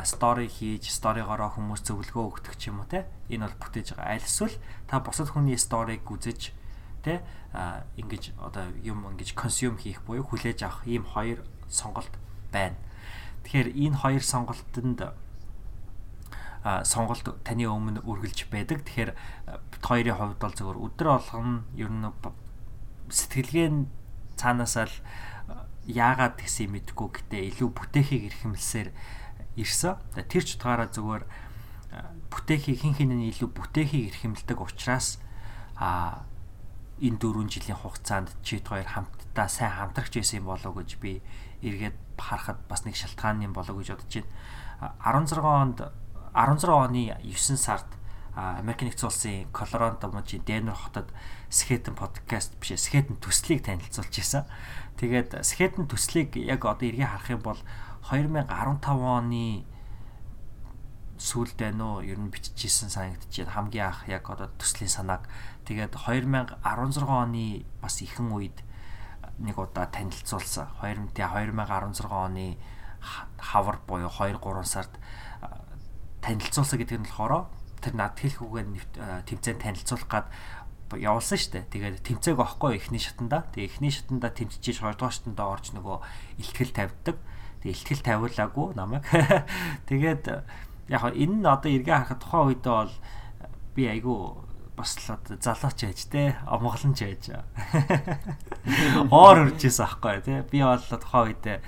[0.02, 3.06] стори хийж, сторигоороо хүмүүс зөвлөгөө өгдөг ч юм уу те.
[3.30, 4.18] Энэ бол бүтээж байгаа.
[4.18, 4.56] Аль эсвэл
[4.90, 6.50] та бусад хүний сториг үзэж
[7.02, 7.22] те
[7.98, 12.10] ингэж одоо юм ингэж консюм хийх буюу хүлээж авах ийм хоёр сонголт
[12.50, 12.76] байна.
[13.44, 15.14] Тэгэхээр энэ хоёр сонголтод
[16.86, 18.86] сонголт таны өмнө үргэлж байдаг.
[18.86, 19.12] Тэгэхээр
[19.74, 22.06] бит хоёрын хувьд бол зөвөр өдөр болгон ер нь
[23.10, 23.68] сэтгэлгээ
[24.38, 24.96] цаанаасаа л
[25.90, 28.88] яагаад гэсэн мэдгүй гэтээ илүү бүтээхийг эрхэмлсээр
[29.58, 29.98] ирсэн.
[30.30, 31.24] Тэр ч утгаараа зүгээр
[32.30, 35.18] бүтээхийг хин хинэн илүү бүтээхийг эрхэмлдэг учраас
[35.76, 36.22] а
[37.02, 41.18] энэ дөрвөн жилийн хугацаанд чид хоёр хамтдаа сайн хамтрагч байсан юм болов уу гэж би
[41.66, 44.94] эргээд харахад бас нэг шалтгаан юм болов уу гэж бодож байна.
[45.02, 45.78] 16 онд
[46.30, 47.90] 16 оны 9 сард
[48.34, 51.12] Америк нэгдсэн улсын Колорадо мужийн Денвер хотод
[51.50, 54.48] Skeleton podcast биш Skeleton төслийг танилцуулж ирсэн.
[54.96, 57.60] Тэгээд Skeleton төслийг яг одоо эргээ харах юм бол
[58.08, 58.48] 2015
[58.88, 59.66] оны
[61.20, 63.52] сүүлд байна уу ер нь биччихсэн санагдчих.
[63.52, 65.28] Хамгийн анх яг одоо төслийн санааг
[65.66, 68.58] тэгээд 2016 оны бас ихэнх үед
[69.38, 70.68] нэг удаа танилцуулсан.
[70.80, 72.58] 2000 2016 оны
[73.38, 74.92] хавар буюу 2 3 сард
[76.22, 77.50] танилцуулсан гэдэг нь болохоор
[77.82, 80.26] тэр над хэлхүүгээ тэмцээн танилцуулах гад
[80.94, 81.64] явуулсан шүү дээ.
[81.72, 83.48] Тэгээд тэмцээг орохгүй эхний шатанда.
[83.50, 85.96] Тэгээд эхний шатанда тэмцэж хоёрдугаар шатанда орж нөгөө
[86.38, 87.16] ихтгэл тавьдаг.
[87.64, 89.02] Тэгээд ихтгэл тавиулаагүй намайг.
[89.88, 90.24] Тэгээд
[90.92, 92.94] яг энэ нь одоо эргээ харахад тухайн үедээ бол
[93.74, 94.18] би айгүй
[94.76, 97.24] бас л залууч байж те омголон ч байж
[99.12, 101.58] оор үржсэн аахгүй те би бол тухайн үедээ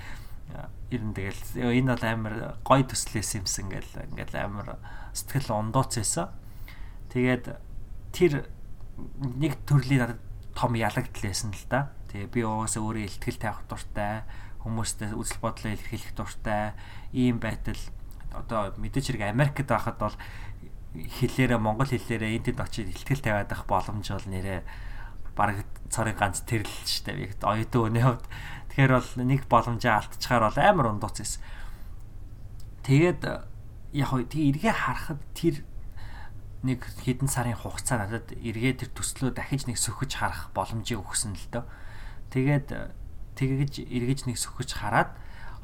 [0.93, 4.77] ер нь тэгэл энэ бол амар гой төслөөс юмсан гэл ингээл амар
[5.17, 6.29] сэтгэл ундууц байсан.
[7.09, 7.45] Тэгээд
[8.13, 8.45] тэр
[9.41, 10.21] нэг төрлийн надад
[10.53, 11.89] том ялагдл байсан л да.
[12.13, 14.23] Тэгээ би угаасаа өөрөө ихтгэл тавих дуртай,
[14.61, 16.77] хүмүүстэй үзэл бодлоо илэрхийлэх дуртай
[17.11, 17.81] ийм байтал
[18.31, 20.15] одоо мэдээч хэрэг Америкт байхад бол
[20.95, 24.61] хэлээрээ монгол хэлээрээ энд тэнд очиж ихтгэл тавиад байх боломж бол нэрээ
[25.35, 28.25] баг цорын ганц тэрл штэ би оюутан өний хувьд
[28.71, 31.43] тэгэхээр бол нэг боломжоо алдчихаар бол амар ундууц байсан.
[32.87, 33.21] Тэгээд
[33.95, 35.67] яг хөө тэгээ эргээ харахад тэр
[36.63, 41.47] нэг хэдэн сарын хугацаа надад эргээ тэр төслөө дахиж нэг сөхөж харах боломжийг өгсөн л
[41.51, 41.65] дөө.
[42.31, 42.67] Тэгээд
[43.35, 45.13] тэгэж эргэж нэг сөхөж хараад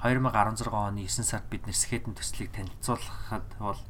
[0.03, 3.81] 2016 оны 9 сард бид нэр Скетэн төслийг танилцуулахад бол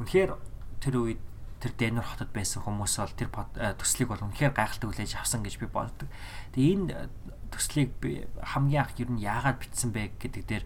[0.00, 0.36] үнэхээр
[0.80, 1.20] тэр үед
[1.60, 3.28] тэр Денвер хотод байсан хүмүүс бол тэр
[3.76, 6.08] төслийг бол үнэхээр гайхалтай хүлээж авсан гэж би боддог.
[6.56, 7.12] Тэгээ энэ
[7.52, 10.64] төслийг би хамгийн анх ер нь яагаад бичсэн бэ гэдэг дээр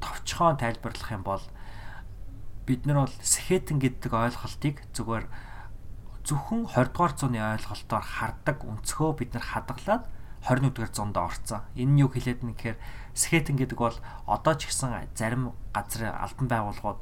[0.00, 1.44] товчхон тайлбарлах юм бол
[2.66, 5.24] бид нар бол Сэхэтэн гэдэг ойлголтыг зүгээр
[6.26, 10.04] зөвхөн 20 дугаар зууны ойлголтоор хардаг өнцгөө бид нар хадгалаад
[10.42, 11.62] 21 дугаар зуунд орцсон.
[11.78, 12.78] Энэ нь юу хэлээд нь гэхээр
[13.14, 17.00] Сэхэтэн гэдэг бол одоо ч гэсэн зарим газрын албан байгууллагууд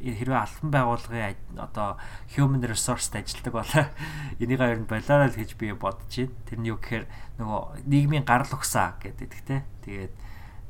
[0.00, 1.96] хэрвээ албан байгууллагын одоо
[2.36, 3.72] human resource-д ажилладаг бол
[4.42, 6.36] энийг нь болоорой л гэж би бодож байна.
[6.44, 7.04] Тэр нь юу гэхээр
[7.40, 9.64] нөгөө нийгмийн гарал угсаа гэдэг те.
[9.84, 10.14] Тэгээд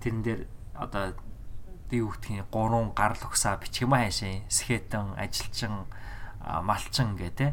[0.00, 0.40] тэрэн дээр
[0.78, 1.14] одоо
[1.90, 5.86] би үгтгийн гурван гарал угсаа бичгэмэ хайшин скетэн ажилчин
[6.62, 7.48] малчин гэ тэ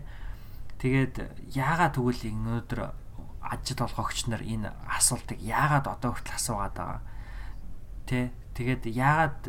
[0.82, 1.16] тэгээд
[1.54, 2.80] яагаад тэгвэл өнөөдөр
[3.42, 7.02] ажид олгогч нар энэ асуултыг яагаад одоо хүртэл асуугаад байгаа
[8.10, 9.42] тэ тэгээд яагаад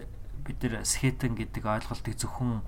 [0.45, 2.63] бид нар скетэн гэдэг ойлголтыг зөвхөн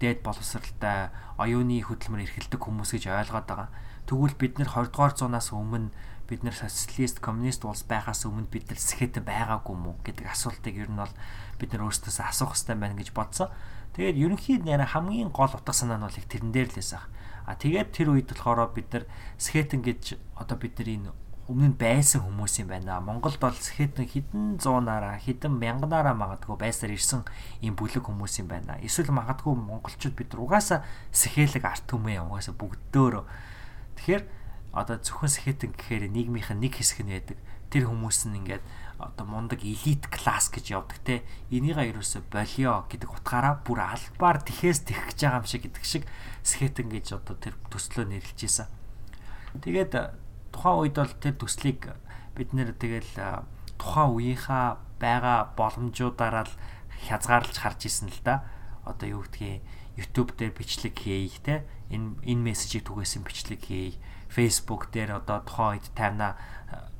[0.00, 3.68] дээд боловсралтай оюуны хөдөлмөр эрхэлдэг хүмүүс гэж ойлгоод байгаа
[4.06, 5.90] тэгвэл бид нэр 20 дугаар зуунаас өмнө
[6.30, 10.90] бид нэр социалист коммунист улс байхаас өмнө бид нар скетэн байгаагүй мүү гэдэг асуултыг ер
[10.90, 11.14] нь бол
[11.58, 13.50] бид нар өөрсдөөс асуух хэрэгтэй байна гэж бодсон.
[13.94, 17.02] Тэгээд ерөнхийд нэр хамгийн гол утга санаа нь бол их тэрэн дээр л байсан.
[17.46, 19.04] А тэгээд тэр үед болохоор бид нар
[19.38, 21.10] скетэн гэж одоо бид нар энэ
[21.46, 22.98] өмнө нь байсан хүмүүс юм байна.
[22.98, 27.22] Монголд бол скетэн хэдэн зуунаараа хэдэн мянганаараа магадгүй байсаар ирсэн
[27.62, 28.82] ийм бүлэг хүмүүс юм байна.
[28.82, 30.82] Эсвэл магадгүй монголчууд бид угаасаа
[31.14, 33.22] сэхэлэг арт юм угаасаа бүгдөө.
[33.94, 34.22] Тэгэхээр
[34.74, 37.38] одоо зөвхөн сэхэтэн гэхээр нийгмийнх нь нэг хэсэг нь байдаг.
[37.70, 38.66] Тэр хүмүүс нь ингээд
[38.98, 41.22] одоо мундаг элит класс гэж явдаг те
[41.54, 46.04] энийгээ ерөөсө болио гэдэг утгаараа бүр албаар тэхээс тэгж байгаа юм шиг гэдэг шиг
[46.42, 48.68] скетэн гэж одоо тэр төслөө нэрлэж ийсэн.
[49.60, 49.92] Тэгээд
[50.56, 51.92] тухайн үед бол тэр төслийг
[52.32, 53.44] бид нэр тэгэл
[53.76, 56.54] тухайн үеийнхаа байгаа боломжуудаараа л
[57.04, 58.48] хязгаарлаж харж исэн л да.
[58.88, 59.60] Одоо юу гэдгийг
[60.00, 64.00] YouTube дээр бичлэг хийх те энэ энэ мессежийг түгээсэн бичлэг хийх
[64.32, 66.40] Facebook дээр одоо тухайн үед таймна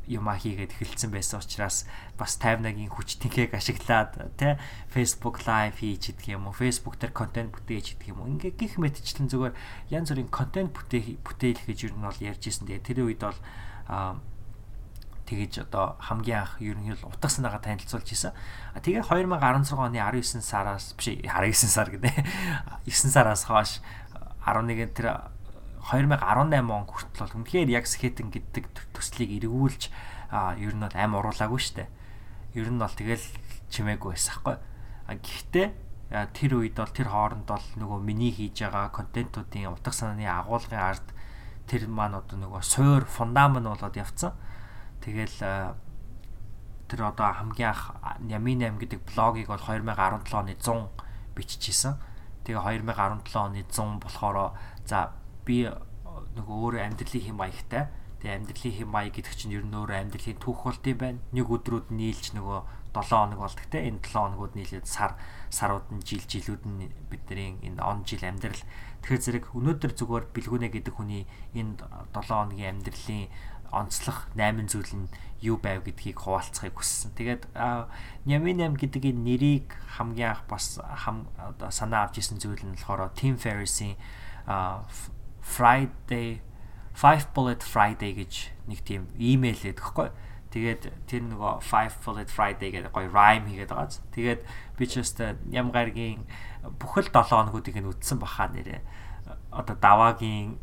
[0.06, 1.84] юмаа хийгээд эхэлсэн байсан учраас
[2.18, 4.54] бас таймнагийн хүч тэнхэг ашиглаад тий
[4.90, 8.78] Facebook live хийж идэх юм уу Facebook дээр контент бүтээж идэх юм уу ингээ гих
[8.78, 9.54] мэтчлэн зүгээр
[9.90, 12.66] янз бүрийн контент бүтээх бүтээл гэж юу нь бол ярьж ирсэн.
[12.70, 13.38] Тэгээ тэр үед бол
[15.26, 18.32] тэгэж одоо хамгийн анх ерөнхийдөө утга санаагаа танилцуулж исэн.
[18.78, 22.14] Тэгээ 2016 оны 19 сараас биш 19 сар гэдэг
[22.86, 23.82] 9 сараас хойш
[24.46, 25.34] 11 тэр
[25.86, 29.82] 2018 он хүртэл бол үнэхээр яг скетинг гэдэг төслийг эргүүлж
[30.58, 31.86] ер нь бол аим уруулаагүй штэ.
[32.58, 33.22] Ер нь бол тэгэл
[33.70, 34.56] чимээгүй байсан хгүй.
[34.58, 35.66] А гэхдээ
[36.34, 41.06] тэр үед бол тэр хооронд бол нөгөө миний хийж байгаа контентуудын утга санааны агуулгын ард
[41.70, 44.34] тэр маань одоо нөгөө суур фундамент болоод явцсан.
[45.02, 45.74] Тэгэл
[46.90, 47.94] тэр одоо хамгийн анх
[48.26, 50.90] Ямин 8 гэдэг блогийг бол 2017 оны 100
[51.34, 51.98] биччихсэн.
[52.46, 54.54] Тэгээ 2017 оны 100 болохоор
[54.86, 55.10] за
[55.46, 55.70] би
[56.36, 57.84] нөгөө өөрөө амьдралын хэм маягтай.
[58.20, 61.20] Тэгээ амьдралын хэм маяг гэдэг чинь ер нь өөрөө амьдралын түүх болт юм байна.
[61.30, 62.58] Нэг өдрүүд нийлж нөгөө
[62.96, 63.86] 7 хоног болдог те.
[63.86, 65.14] Энэ 7 хоногуд нийлээд сар
[65.52, 68.58] сарууд нь жил жилүүд нь бидний энэ он жил амьдрал
[69.06, 71.78] Тэгэхээр зэрэг өнөөдөр зүгээр бэлгүүнэ гэдэг хүний энэ
[72.10, 73.30] 7 хоногийн амьдралын
[73.70, 75.06] онцлог 8 зүйл нь
[75.46, 77.14] юу байв гэдгийг хуваалцахыг хүссэн.
[77.14, 77.46] Тэгээд
[78.26, 80.82] Нямин 8 гэдэг энэ нэрийг хамгийн анх бас
[81.70, 83.94] санаа авч исэн зүйл нь болохоор Tim Ferriss-ийн
[85.46, 86.42] Friday
[86.96, 88.32] Five Bullet Friday гэж
[88.66, 90.08] нэг тийм имэйл байдаг хгүй.
[90.50, 94.02] Тэгээд тэр нөгөө Five Bullet Friday гэдэг гоё rhyme хийгээд байгааз.
[94.10, 94.40] Тэгээд
[94.74, 96.26] би ч өстой ям гаргийн
[96.80, 98.80] бүхэл 7 хоногуудыг нь үтсэн баха нэрээ.
[99.52, 100.58] Одоо даваагийн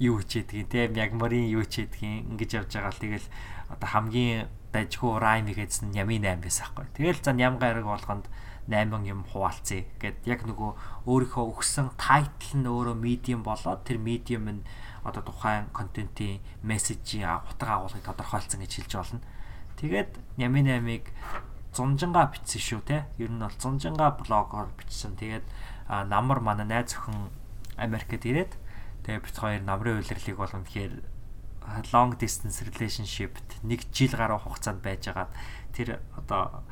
[0.00, 3.28] юу хичээдгийг те мягмарын юу хичээдгийг ингэж явж байгаа л тэгэл
[3.68, 6.86] одоо хамгийн дажгүй райм хийгээдсэн ямын 8 байсан байхгүй.
[6.98, 8.26] Тэгэл за ням гараг болгонд
[8.68, 10.70] 8 юм хуваалцъя гэд яг нөгөө
[11.04, 14.66] өөрийнхөө өгсөн тайтл нь өөрөө медиум болоод тэр медиум нь
[15.04, 19.20] одоо тухайн контентын мессежийн утга агуулгыг тодорхойлцсон гэж хэлж болно.
[19.76, 21.12] Тэгээд ямын 8-ыг
[21.76, 23.04] зунжанга бичсэн шүү те.
[23.20, 25.12] Ер нь бол зунжанга блогоор бичсэн.
[25.20, 25.44] Тэгээд
[26.08, 27.28] намар манай найз охин
[27.76, 28.56] Америкт ирээд
[29.04, 31.04] тэгээ бит хоёр намрын үйлрлийг бол үнэхээр
[31.92, 35.32] long distance relationship-т нэг жил гаруй хугацаанд байжгаад
[35.72, 36.64] тэр одоо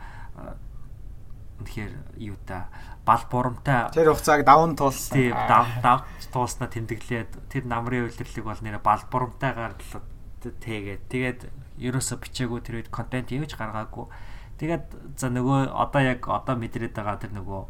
[1.62, 2.68] үнэхээр юу та
[3.06, 5.14] бал бурамтай тэр хугацааг давн туулсан.
[5.14, 5.98] Тийм дав дав
[6.34, 9.78] туулснаа тэмдэглээд тэр намрын үйлрлийг бол нэрэ бал бурамтайгаар
[10.42, 11.40] тэгээд тэгээд
[11.78, 14.10] ерөөсө бичээгүй тэр үед контент явж гаргаагүй
[14.62, 17.62] Тэгээд за нөгөө одоо яг одоо мэдрээд байгаа тэр нөгөө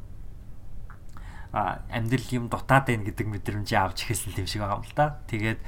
[1.56, 5.16] а амьдрал юм дутаад байна гэдэг мэдрэмжээ авч ихсэн юм шиг байгаа юм л да.
[5.24, 5.60] Тэгээд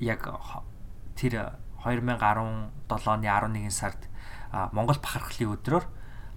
[0.00, 0.24] яг
[1.20, 1.52] тэр
[1.84, 2.16] 2017
[2.88, 4.08] оны 11 сард
[4.72, 5.84] Монгол бахархлын өдрөөр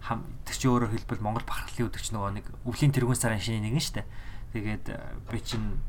[0.01, 3.75] тэр чи өөрөөр хэлбэл Монгол бахархлын өдөр чи нөгөө нэг өвлийн тэргүүн сарын шинэ нэг
[3.77, 4.05] нь штэ.
[4.53, 4.85] Тэгээд
[5.27, 5.83] би чин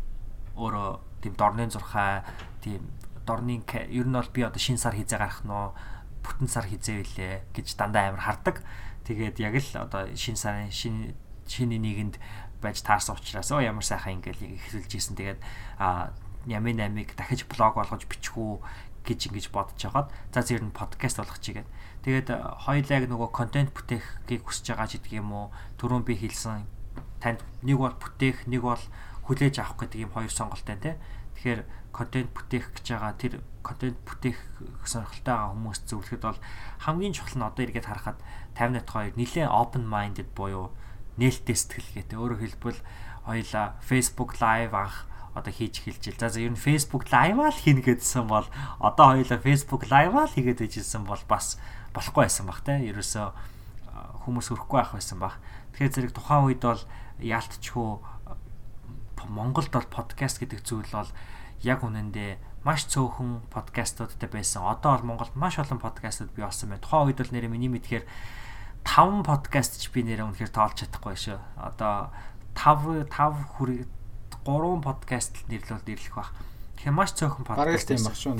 [0.58, 0.88] өөрөө
[1.22, 2.26] тийм дорны зурхаа
[2.64, 2.82] тийм
[3.26, 5.76] дорны ер нь бол би одоо шинэ сар хизээ гарах нөө
[6.24, 8.64] бүтэн сар хизээ вүлээ гэж дандаа амар хардаг.
[9.06, 11.14] Тэгээд яг л одоо шин сарын шин
[11.46, 12.18] шиний нэгэнд
[12.60, 15.14] байж таарсан учраас оо ямар сайхан ингээл ихсэлж ийсэн.
[15.14, 15.40] Тэгээд
[15.78, 16.10] а
[16.48, 18.62] Ямын 8-ыг дахиж блог болгож бичихүү
[19.04, 21.68] гэж ингэж бодож хагаад за зэр нь подкаст болгох чигээд
[22.06, 22.28] тэгээд
[22.64, 25.46] хоёулаа яг нөгөө контент бүтээхийг хүсэж байгаа ч гэдэг юм уу
[25.80, 26.66] түрүүн би хэлсэн
[27.18, 28.82] танд нэг бол бүтээх нэг бол
[29.26, 30.96] хүлээж авах гэдэг юм хоёр сонголттой те
[31.38, 33.34] тэгэхээр контент бүтээх гэж байгаа тэр
[33.66, 34.38] контент бүтээх
[34.86, 36.40] сонирхолтой байгаа хүмүүс зөвлөхөд бол
[36.86, 38.18] хамгийн чухал нь одоо эргээд харахад
[38.54, 40.70] 58 хоёр нэлээд open minded буюу
[41.18, 42.18] нээлттэй сэтгэлгээтэй.
[42.18, 42.80] Өөрөөр хэлбэл
[43.26, 46.18] хоёлаа Facebook live анх одоо хийж эхэлж ил.
[46.22, 48.46] За за ер нь Facebook live-аа л хийнэ гэдсэн бол
[48.78, 51.58] одоо хоёлаа Facebook live-аа л хийгээд ижсэн бол бас
[51.98, 52.78] болохгүй байсан баг те.
[52.78, 53.26] Ерөөсөө
[54.24, 55.34] хүмүүс өрөхгүй байх байсан баг.
[55.74, 56.82] Тэгэхээр зэрэг тухайн үед бол
[57.18, 57.90] яалтчгүй
[59.28, 61.10] Монголд бол подкаст гэдэг зүйл бол
[61.60, 64.64] яг үнэндээ маш цөөхөн подкастуудтай байсан.
[64.64, 66.82] Одоо бол Монголд маш олон подкастууд бий болсон байна.
[66.82, 68.04] Тухайн үед бол нэрээ миний мэдхээр
[68.86, 71.38] 5 подкаст ч би нэрээ үнэхээр тоолж чадахгүй шүү.
[71.60, 72.10] Одоо
[72.56, 73.84] 5 5 хүрээ
[74.46, 76.30] 3 подкаст нэрлүүлд ирлэх баг.
[76.78, 78.34] Тэгэхээр маш цөөхөн подкаст тийм баг шүү.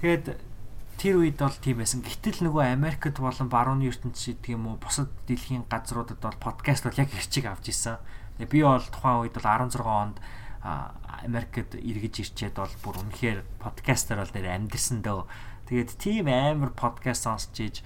[0.00, 0.24] Тэгээд
[1.00, 2.04] тэр үед бол тийм байсан.
[2.04, 7.00] Гэтэл нөгөө Америкт болон барууны ертөнцид гэдэг юм уу бусад дэлхийн газруудад бол подкаст бол
[7.00, 7.96] яг хэрчиг авч исэн.
[8.36, 10.20] Тэгээ би бол тухайн үед бол 16 онд
[11.24, 15.24] Америкт эргэж ирчээд бол бүр үнэхээр подкастер бол нэр амьдэрсэн дөө.
[15.72, 17.76] Тэгээд тийм амар подкаст сонсч ийж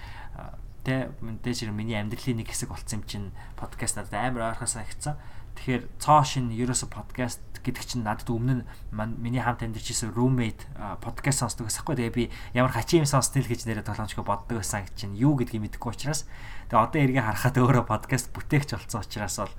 [0.83, 5.15] тэ мэдээж миний амьдралын нэг хэсэг болсон юм чинь подкаст надад амар ойрхон санагдсан.
[5.55, 10.69] Тэгэхээр цоо шин ерөөсө подкаст гэдэг чинь надад өмнө нь миний хамт амьдарч исэн roommate
[11.01, 11.97] подкаст сонсдог гэсэхгүй.
[11.97, 15.33] Тэгээ би ямар хачин юм сонсноо л гэж нэрээ толгомжгүй боддог байсан гэж чинь юу
[15.33, 16.29] гэдгийг мэдэхгүй учраас
[16.69, 19.53] тэгээ одоо эргээ харахад өөрөө подкаст бүтээгч болсон учраас бол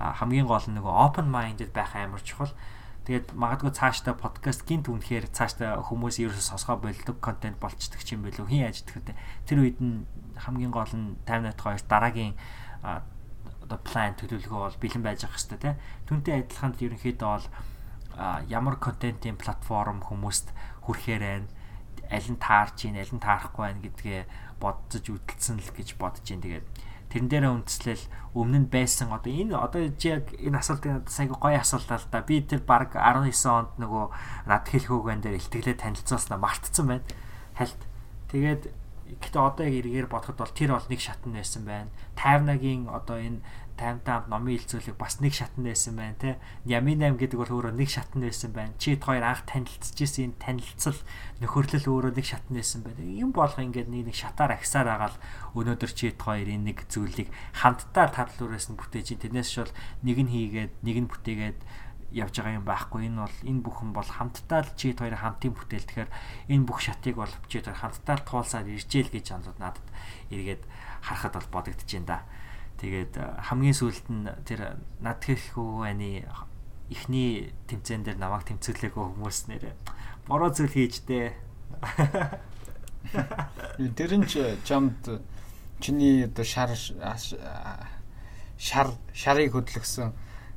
[0.00, 2.56] хамгийн гол нь нөгөө open minded байх амар чухал.
[3.04, 8.46] Тэгээд магадгүй цаашдаа подкаст гинт үнэхээр цаашдаа хүмүүс ерөөсөө сонсгоо болдог контент болцдог юм билүү
[8.48, 9.16] хин яаж тэгвэ.
[9.44, 10.04] Тэр үед нь
[10.36, 12.36] хамгийн гол нь 58 хоёр дараагийн
[13.70, 15.74] одоо план төлөвлөгөө бол бэлэн байж ах хэвээр тий.
[16.10, 17.46] Түүнтэй адилхан ерөнхийдөө бол
[18.50, 20.50] ямар контентын платформ хүмүүст
[20.82, 21.48] хүрэхээр байна
[22.10, 24.20] аль нь таарч ийн аль нь таарахгүй байна гэдгээ
[24.58, 26.66] бодож үтэлсэн л гэж бодож ийн тэгээд
[27.14, 28.04] тэрэн дээрээ үндэслэл
[28.34, 32.26] өмнө нь байсан одоо энэ одоо яг энэ асуултын сайн гоё асуулт л да.
[32.26, 34.04] Би тэр баг 19 онд нөгөө
[34.46, 37.06] над хэлэх үг байна дээр илтгэлээ танилцуулснаа мартцсан байна.
[37.54, 37.80] Хальт.
[38.30, 38.62] Тэгээд
[39.18, 41.90] гэтээ одоо яг эргээр бодоход бол тэр бол нэг шатн байсан байна.
[42.14, 43.40] 50-нагийн одоо энэ
[43.80, 46.36] 50 номын хилцүүлэг бас нэг шатн байсан байна те.
[46.68, 48.76] Ямин 8 гэдэг бол өөрөө нэг шатн байсан байна.
[48.76, 51.00] Чи хоёр анх танилцчихсэн энэ танилцал
[51.40, 53.00] нөхөрлөл өөрөө нэг шатн байсан байна.
[53.00, 55.16] Юм болох ингээд нэг нэг шатаар агсаар агаал
[55.56, 59.72] өнөөдөр чи хоёр энэ нэг зүйлийг хамтдаа тадлуураас нь бүтээж тэрнээс шул
[60.04, 61.58] нэг нь хийгээд нэг нь бүтээгээд
[62.12, 65.86] явж байгаа юм байхгүй энэ бол энэ бүхэн бол хамтдаа л чи хоёр хамтын бүтээл
[65.86, 66.10] тэгэхээр
[66.50, 69.86] энэ бүх шатыг бол чи хоёр хамтдаа л туулсаар иржээл гэж анзууд надад
[70.34, 70.62] эргээд
[71.02, 72.18] харахад бол бодогдож байна да.
[72.80, 76.08] Тэгээд э, хамгийн сүүлд нь тэр над хэлэхгүй байна
[76.90, 79.70] эхний тэмцээн дээр намайг тэмцүүлээгөө хүмүүс нэрэ
[80.26, 81.34] бороо зүйл хийж дээ.
[83.94, 84.26] Тэр нь
[84.66, 85.22] чамд
[85.80, 86.70] чиний оо шар
[88.58, 90.12] шар шарыг хөдлөсөн.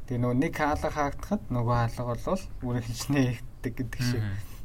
[0.07, 4.23] Тэгээ нөгөө нэг хаалга хаагдахад нөгөө хаалга бол үргэлжлэнэ ихдэг гэдэг шиг.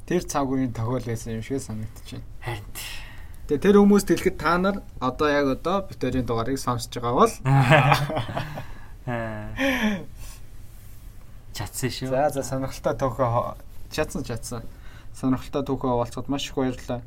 [0.08, 2.24] Тэр цаг үеийн тохиол байсан юм шиг санагдчихэв.
[2.42, 2.66] Харин
[3.48, 7.32] Тэгээ тэр хүмүүс тэлэхэд та нар одоо яг одоо битэрийн дугаарыг сонсож байгаа бол
[11.56, 12.12] чатсан шүү.
[12.12, 13.56] За за сонирхолтой төхөө
[13.88, 14.68] чатсан чатсан.
[15.16, 17.00] Сонирхолтой төхөө болцоход маш их баярлалаа.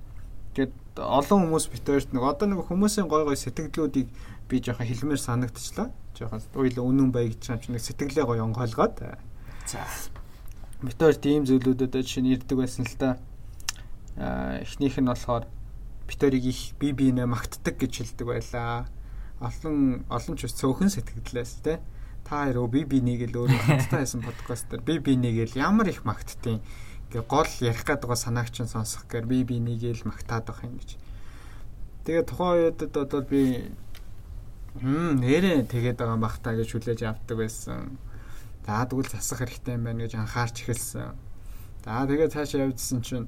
[0.58, 4.10] Тэгэд олон хүмүүс битэрт нэг одоо нэг хүмүүсийн гой гой сэтгэлдлүүдийг
[4.50, 5.94] би жоохон хэлмээр санагдчихлаа.
[6.22, 9.18] Жоохон уйл үнэн бай гэж юм чи нэг сэтгэлээ гой онгойлгоод.
[9.66, 9.82] За.
[10.86, 13.18] Битэр тийм зүйлүүдэд жишээ нь ирдэг байсан л та.
[14.22, 15.50] Аа эхнийх нь болохоор
[16.06, 18.86] битэрийг их бие биенээ магтдаг гэж хэлдэг байлаа.
[19.42, 21.82] Олон олон ч цөөхөн сэтгэлдэлээс те
[22.32, 26.06] та хоёр бие биенийг л өөрөө хамтдаа хийсэн подкаст дээр бие биенийг л ямар их
[26.06, 26.62] магтдیں۔
[27.10, 30.78] Ингээ гол ярих гээд байгаа санааг чинь сонсох гээр бие биенийг л магтаад байх юм
[30.80, 30.96] гэж.
[32.06, 33.74] Тэгээ тухайн үедэд одоо би
[34.80, 38.00] хм нэрээ тэгээд байгаа махтаа гэж хүлээж авдаг байсан.
[38.64, 41.12] За тэгвэл засах хэрэгтэй юм байна гэж анхаарч эхэлсэн.
[41.84, 43.28] За тэгээд цаашаа явжсэн чинь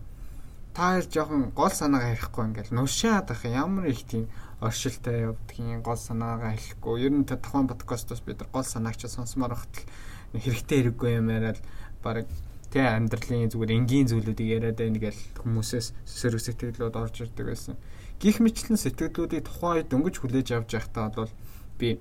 [0.72, 4.32] та хоёр жоохон гол санаагаа ярихгүй ингээл нушаад ах ямар их тийм
[4.64, 6.96] оршилтай явдгийн гол санаагаа хэлэхгүй.
[7.04, 9.84] Ер нь тухайн подкастоос бид нар гол санааг ч сонсомоор хатал
[10.32, 11.60] хэрэгтэй хэрэггүй юм яриад
[12.00, 12.26] баг
[12.72, 17.76] тэ амьдралын зүгээр энгийн зүйлүүдийг яриад байна гэл хүмүүсээс сөрөг сэтгэлүүд орж ирдэг байсан.
[18.24, 21.34] Гих мэтлэн сэтгэлүүдийг тухайн үед дөнгөж хүлээж авч явахдаа бол
[21.76, 22.00] би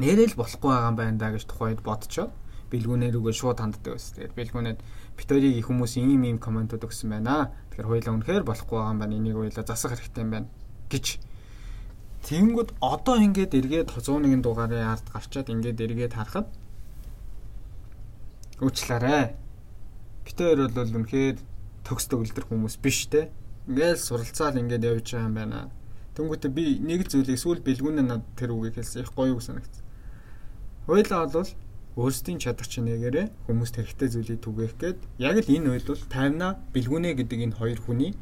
[0.00, 2.32] нэрэл болохгүй байгаа юм байна да гэж тухайн үед бодцоо
[2.70, 4.14] бэлгүүнээр үгээ шууд ханддаг байсан.
[4.18, 4.78] Тэгээд бэлгүүнээд
[5.14, 7.54] битэрийг их хүмүүс ийм ийм комментууд өгсөн байна.
[7.70, 9.16] Тэгэхээр хоёлаа үнэхээр болохгүй байгаа юм байна.
[9.16, 10.48] Энийг хоёлаа засах хэрэгтэй юм байна
[10.90, 11.06] гэж.
[12.26, 16.50] Тэнгүүд одоо ингээд эргээд 101 дугаарын ард гарчаад ингээд эргээд харахад
[18.58, 19.38] уучлаарай.
[20.26, 21.38] Битэр бол үнэхээр
[21.86, 23.30] төгс төгөлдөр хүмүүс биш те.
[23.66, 25.70] Ингээл суралцаал ингээд явж байгаа юм байна.
[26.14, 29.84] Тэнгүүтээ би нэг зүйлийг сүүл бэлгүүнээ над тэр үгийг хэлсэн их гоё үг санагдсан.
[30.86, 31.50] Хоёлаа бол
[31.96, 37.16] өөрсдийн чадах чинээгээрээ хүмүүст хэрэгтэй зүйлийг түгээх гээд яг л энэ үед бол таймна бэлгүнэ
[37.16, 38.12] гэдэг энэ хоёр хүний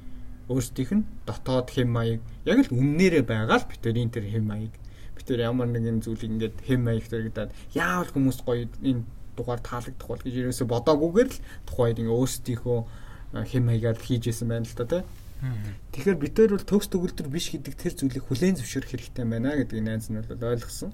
[0.49, 4.73] өөрсдийнх нь дотоод хэм маяг яг л үннээрээ байгаа л битэрийн тэр хэм маяг
[5.19, 9.03] битэр ямар нэгэн зүйлийг ингээд хэм маяг төрөгдөд яавал хүмүүс гоё энэ
[9.35, 12.79] дугаар таалагдах бол гэж ерөөсө бодоагүйгээр л тухайд ингээ өөрсдийнхөө
[13.51, 15.03] хэм маягаар хийжсэн байна л та тийм
[15.93, 20.11] Тэгэхээр битэр бол төгс төгөлдөр биш гэдэг тэр зүйлийг хүлээн зөвшөөрөх хэрэгтэй байна гэдгийг найз
[20.11, 20.93] нь бол ойлгосон.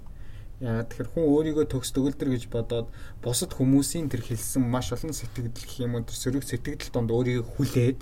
[0.61, 2.87] Яагаад тэгэхээр хүн өөрийгөө төгс төгөлдөр гэж бодоод
[3.25, 7.49] бусад хүмүүсийн тэр хэлсэн маш олон сэтгэл гэх юм уу тэр сөрөг сэтгэл донд өөрийгөө
[7.57, 7.99] хүлээд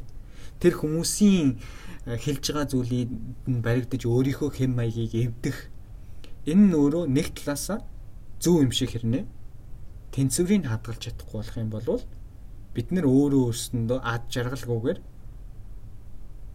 [0.59, 3.09] тэр хүмүүсийн э, хэлж байгаа зүйлийг
[3.47, 5.71] баригдаж өөрийнхөө хэм маягийг эвдэх
[6.51, 7.79] энэ нь өөрөө нэг талаасаа
[8.43, 9.23] зөв юм шиг хэрнээ
[10.11, 12.03] тэнцвэрийг хадгалж чадахгүй болох юм бол
[12.75, 14.99] бид нэр өөрөө өөрсөндөө ад жаргалгүйгээр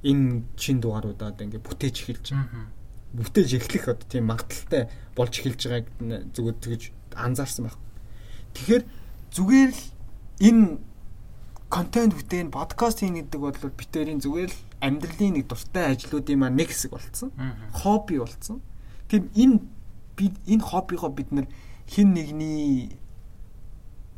[0.05, 2.27] энэ чин дугааруудаа ингээ бүтээж эхэлж
[3.15, 5.87] бүтээж эхлэх одоо тийм магадaltaй болж эхэлж байгааг
[6.35, 6.83] зүгээр тэгж
[7.15, 7.79] анзаарсан баг.
[8.55, 8.85] Тэгэхээр
[9.33, 9.83] зүгээр л
[10.45, 10.65] энэ
[11.71, 16.75] контент бүтээн подкаст хийн гэдэг бол битэрийн зүгээр л амьдралын нэг дуртай ажлуудын маань нэг
[16.75, 17.31] хэсэг болцсон.
[17.73, 18.63] Хобби болцсон.
[19.09, 19.59] Тийм энэ
[20.19, 21.47] бид энэ хоббигоо бид нэр
[21.87, 22.99] хин нэгний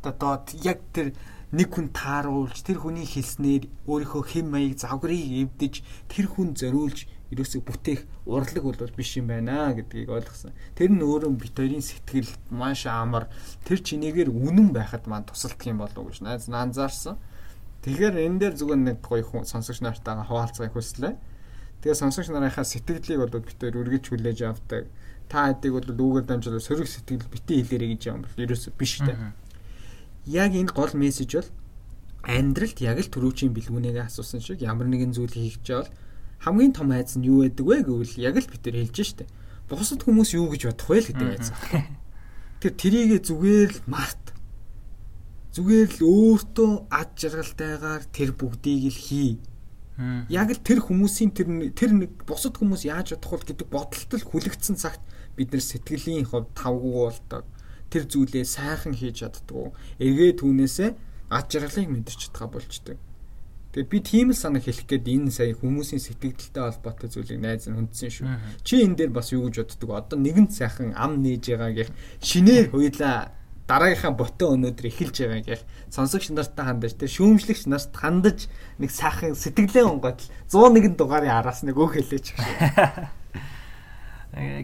[0.01, 1.13] одоо яг тэр
[1.51, 5.73] нэг хүн тааруулж тэр хүний хэлснээр өөрийнхөө хэм маяг завгарыг эвдэж
[6.11, 10.51] тэр хүн зориулж ерөөсөө бүтээх урлаг бол биш юм байна гэдгийг ойлгосон.
[10.75, 13.27] Тэр нь өөрөө бит хоёрын сэтгэл маш амар
[13.67, 17.19] тэр чинээгээр үнэн байхад маань тусалдах юм болов уу гэж найз анзаарсан.
[17.83, 21.15] Тэгэхээр энэ дээр зүгээр нэг гоё хүн сонсогч нартайгаа хуваалцахыг хүслээ.
[21.83, 24.87] Тэгээ сонсогч нарынхаа сэтгэлийг бол бит хоёр үргэлж хүлээж авдаг.
[25.27, 29.15] Та хэдийг бол үүгээр дамжуулаад сөрөг сэтгэл битээ хэлээрэй гэж юм бол ерөөсөө биш үү.
[30.27, 31.49] Яг энэ гол мессеж бол
[32.27, 35.87] амьдралд яг л төрүүчийн бэлгүүнээгээ асуусан шиг ямар нэгэн зүйл хийх жаал
[36.43, 39.25] хамгийн том айц нь юу байдаг вэ гэвэл яг л бид нар хэлж штэ.
[39.69, 41.47] Бусад хүмүүс юу гэж бодох вэ гэдэг айц.
[42.61, 44.25] Тэр трийгээ зүгээр л март.
[45.57, 49.31] Зүгээр л өөртөө ад жаргалтайгаар тэр бүгдийг л хий.
[50.29, 54.77] Яг л тэр хүмүүсийн тэр тэр нэг бусад хүмүүс яаж бодох вэ гэдэг бодолтол хүлэгдсэн
[54.77, 55.01] цагт
[55.33, 57.43] бид нар сэтгэлийн хувьд тавгүй болдог.
[57.91, 59.71] Тэр зүйлээ сайхан хийж чаддгүй.
[59.99, 60.89] Эргээ түүнээсээ
[61.31, 62.97] ад жаргалыг мэдэрч чадгаа болчдөг.
[63.77, 67.77] Тэгээд би тийм л санаа хэлэх гээд энэ сая хүмүүсийн сэтгэлдэлтэй холбоотой зүйлийг найз нь
[67.77, 68.25] хүндсэн шүү.
[68.65, 69.91] Чи энэ дээр бас юу гэж боддөг?
[69.91, 71.89] Одоо нэгэн сайхан ам нээж байгаа гэх
[72.23, 75.61] шинээр хуйлаа дараагийнхаа ботоо өнөөдөр эхэлж байгаа гэх
[75.91, 78.47] сонсогч нартай хандаж тэр шүүмжлэгч нарт хандаж
[78.79, 82.33] нэг сайхан сэтгэлээ онгоод 101 дугаарын араас нэг өөх хэлээч.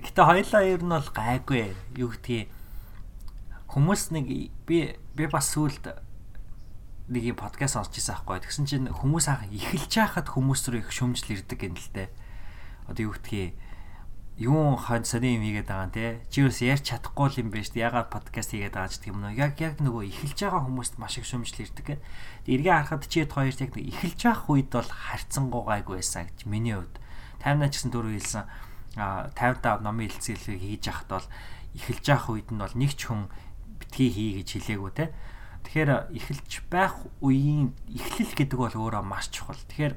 [0.07, 1.75] Гэтэ хоёлаа ер нь бол гайгүй.
[1.99, 2.47] Юу гэдгийг
[3.73, 4.29] хүмүүс нэг
[4.69, 4.79] би
[5.17, 5.97] би бас сүулт
[7.09, 8.45] нэг юм подкаст сонсч байсан аахгүй.
[8.45, 12.09] Тэгсэн чинь хүмүүс анх эхэлж байхад хүмүүс рүү их шөмжл ирдэг юм л дээ.
[12.85, 13.57] Одоо юу гэдгийг
[14.37, 16.21] юу хон сони юм хийгээд байгаа нэ.
[16.29, 17.81] Чи юус ярьж чадахгүй юм биш үү?
[17.81, 19.41] Ягаад подкаст хийгээд байгаа ч гэх юм нөө.
[19.41, 22.01] Яг яг нөгөө эхэлж байгаа хүмүүст маш их шөмжл ирдэг гэх.
[22.49, 26.97] Эргээ харахад чи хоёрт яг эхэлж байх үед бол харьцангуй гайгүй байсан гэж миний хувьд.
[27.41, 28.45] Таймнаа ч гэсэн дөрөв хэлсэн
[28.97, 31.27] а 50 номын хэлцээлийг хийж яхад бол
[31.77, 33.29] эхэлж явах үед нь бол нэг ч хүн
[33.93, 35.13] битгий хий гэж хэлээгүү те.
[35.69, 39.61] Тэгэхээр эхэлж байх үеийн эхлэл гэдэг бол өөрөө маш чухал.
[39.69, 39.95] Тэгэхээр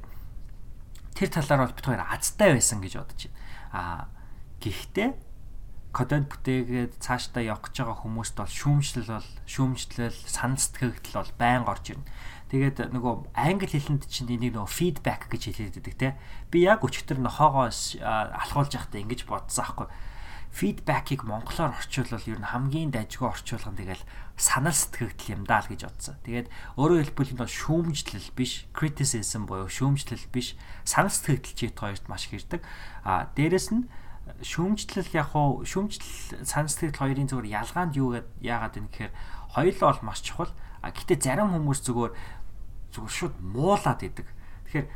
[1.16, 3.40] тэр талаар бол бид хоёр азтай байсан гэж бодож байна.
[3.72, 4.00] Аа
[4.60, 5.08] гэхдээ
[5.96, 11.72] контент бүтээгээд цаашдаа явах гэж байгаа хүмүүст бол шүүмжлэл бол шүүмжлэл санал сэтгэгдэл бол байнга
[11.72, 12.04] орж ирнэ.
[12.52, 16.08] Тэгээд нөгөө англи хэлэнд чинь энийг нөгөө feedback гэж хэлээд байдаг те.
[16.52, 19.88] Би яг өчтөр нохоогоос алхуулж байхдаа ингэж бодсон аахгүй
[20.56, 24.00] фидбэкийг монголоор орчуулвал ер нь хамгийн дайжгүй орчуулган тэгэл
[24.40, 26.16] санал сэтгэгдэл юм даа л гэж бодсон.
[26.24, 26.48] Тэгээд
[26.80, 30.56] өөрөөр хэлбэл энэ бол шүүмжлэл биш, criticism буюу шүүмжлэл биш,
[30.88, 32.64] санал сэтгэгдэл чийт хоёрт маш их ирдэг.
[33.04, 33.84] А дээрэс нь
[34.40, 39.12] шүүмжлэл яг хуу шүүмжлэл санал сэтгэгдэл хоёрын зүгээр ялгаанд юу яагаад вэ гэхээр
[39.52, 40.52] хоёулаа бол маш чухал.
[40.80, 42.12] А гэтээ зарим хүмүүс зүгээр
[42.96, 44.24] зүгээр шууд муулаад идэг.
[44.72, 44.88] Тэгэхээр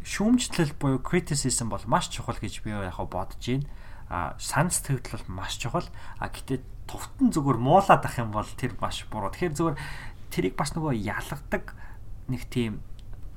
[0.00, 3.68] шүүмжлэл буюу criticism бол маш чухал гэж би яг бодож байна
[4.12, 5.88] а сан сэтгэл бол маш чухал
[6.20, 9.32] а гэтээ товтон зүгээр муулаад ах юм бол тэр маш буруу.
[9.32, 9.76] Тэгэхээр зүгээр
[10.28, 11.72] тэрийг бас нөгөө ялгадаг
[12.28, 12.84] нэг тийм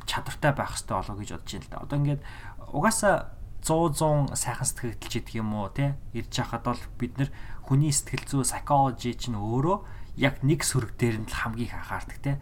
[0.03, 1.83] чадвартай байх хэрэгтэй болоо гэж бодож байна л да.
[1.87, 2.21] Одоо ингээд
[2.75, 3.15] угаасаа
[3.63, 7.29] 100 100 сайхан сэтгэл гэдэг юм уу те ирж хахад бол бид нар
[7.65, 9.77] хүний сэтгэл зүй psychology чинь өөрөө
[10.21, 12.37] яг нэг сөрөг дээр нь л хамгийн их анхаардаг те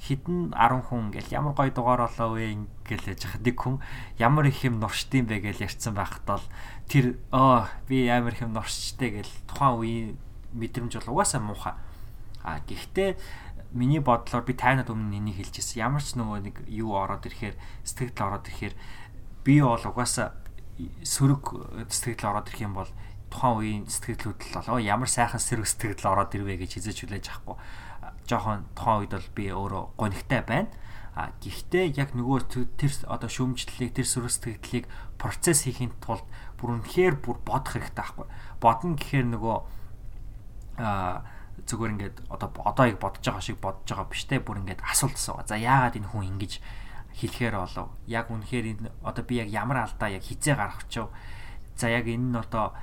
[0.00, 3.80] хідэн 10 хүн ингээл ямар гоё дугаар болоо вэ ингээл яж хад нэг хүн
[4.18, 6.44] ямар их юм нуршдсан бэ гэж ярьсан байхад бол
[6.90, 10.08] тэр оо би амар их юм нуршчтэй гэл тухайн үеийн
[10.52, 11.74] мэдрэмж бол угаасаа муухай.
[12.44, 13.16] А гэхдээ
[13.72, 15.82] миний бодлоор би тайнад өмнө энийг хэлчихсэн.
[15.82, 18.74] Ямар ч нөгөө нэг юу ороод ирэхээр сэтгэл ороод ирэхээр
[19.42, 20.36] би бол угаасаа
[21.02, 22.90] сөрөг сэтгэл ороод ирэх юм бол
[23.34, 27.58] тухайн үеийн сэтгэлүүд л болоо ямар сайхан сэрэг сэтгэл ороод ирвэ гэж хизэж хүлээж авахгүй
[28.28, 30.70] жоохон тухайн үед бол би өөрөө гонигтай байна.
[31.14, 36.26] А гэхдээ яг нөгөө тэр одоо шүүмжлэлийг тэр сүрс тэгдлийг процесс хийхин тулд
[36.58, 38.26] бүр үнэхээр бүр бодох хэрэгтэй байхгүй.
[38.58, 39.56] Бодно гэхээр нөгөө
[40.82, 41.22] а
[41.62, 45.14] зүгээр ингээд одоо одоо яг бодож байгаа шиг бодож байгаа биш те бүр ингээд асуулт
[45.14, 45.46] асуугаа.
[45.46, 46.52] За яагаад энэ хүн ингэж
[47.14, 47.88] хэлэхээр болов?
[48.10, 51.14] Яг үнэхээр энэ одоо би яг ямар алдаа яг хизээ гаргах ч вэ?
[51.78, 52.74] За яг энэ нь одоо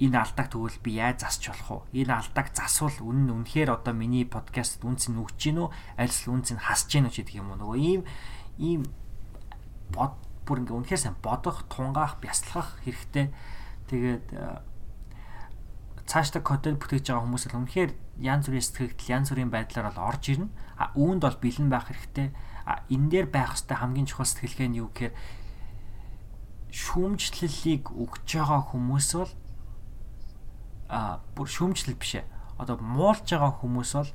[0.00, 2.08] энэ алдааг тэгвэл би яаж засч болох вэ?
[2.08, 5.68] Энэ алдааг засвал үнэн нь үнэхээр одоо миний подкаст үнц нь өгч гин үү?
[6.00, 7.60] Альс үнц нь хасж гин үү гэдэг юм уу?
[7.60, 8.02] Нөгөө ийм
[8.56, 8.80] ийм
[9.92, 10.16] бод
[10.48, 13.28] бүр ингээ үнэхээр сайн бодох, тунгаах, бясалгах хэрэгтэй.
[13.92, 14.64] Тэгээд э,
[16.08, 17.92] цаашдаа контент бүтээж байгаа хүмүүс л үнэхээр
[18.24, 20.48] янз бүрийн сэтгэгдэл, янз бүрийн байдлаар бол орж ирнэ.
[20.80, 22.32] А үүнд бол бэлэн байх хэрэгтэй.
[22.64, 25.14] А энэ дээр байх хэвээр хамгийн чухал сэтгэлгээ нь юу гэхээр
[26.70, 29.32] шүүмжлэлийг өгж байгаа хүмүүс бол
[30.90, 32.26] а бүр шүүмжлэл биш ээ.
[32.58, 34.10] Одоо муулж байгаа хүмүүс бол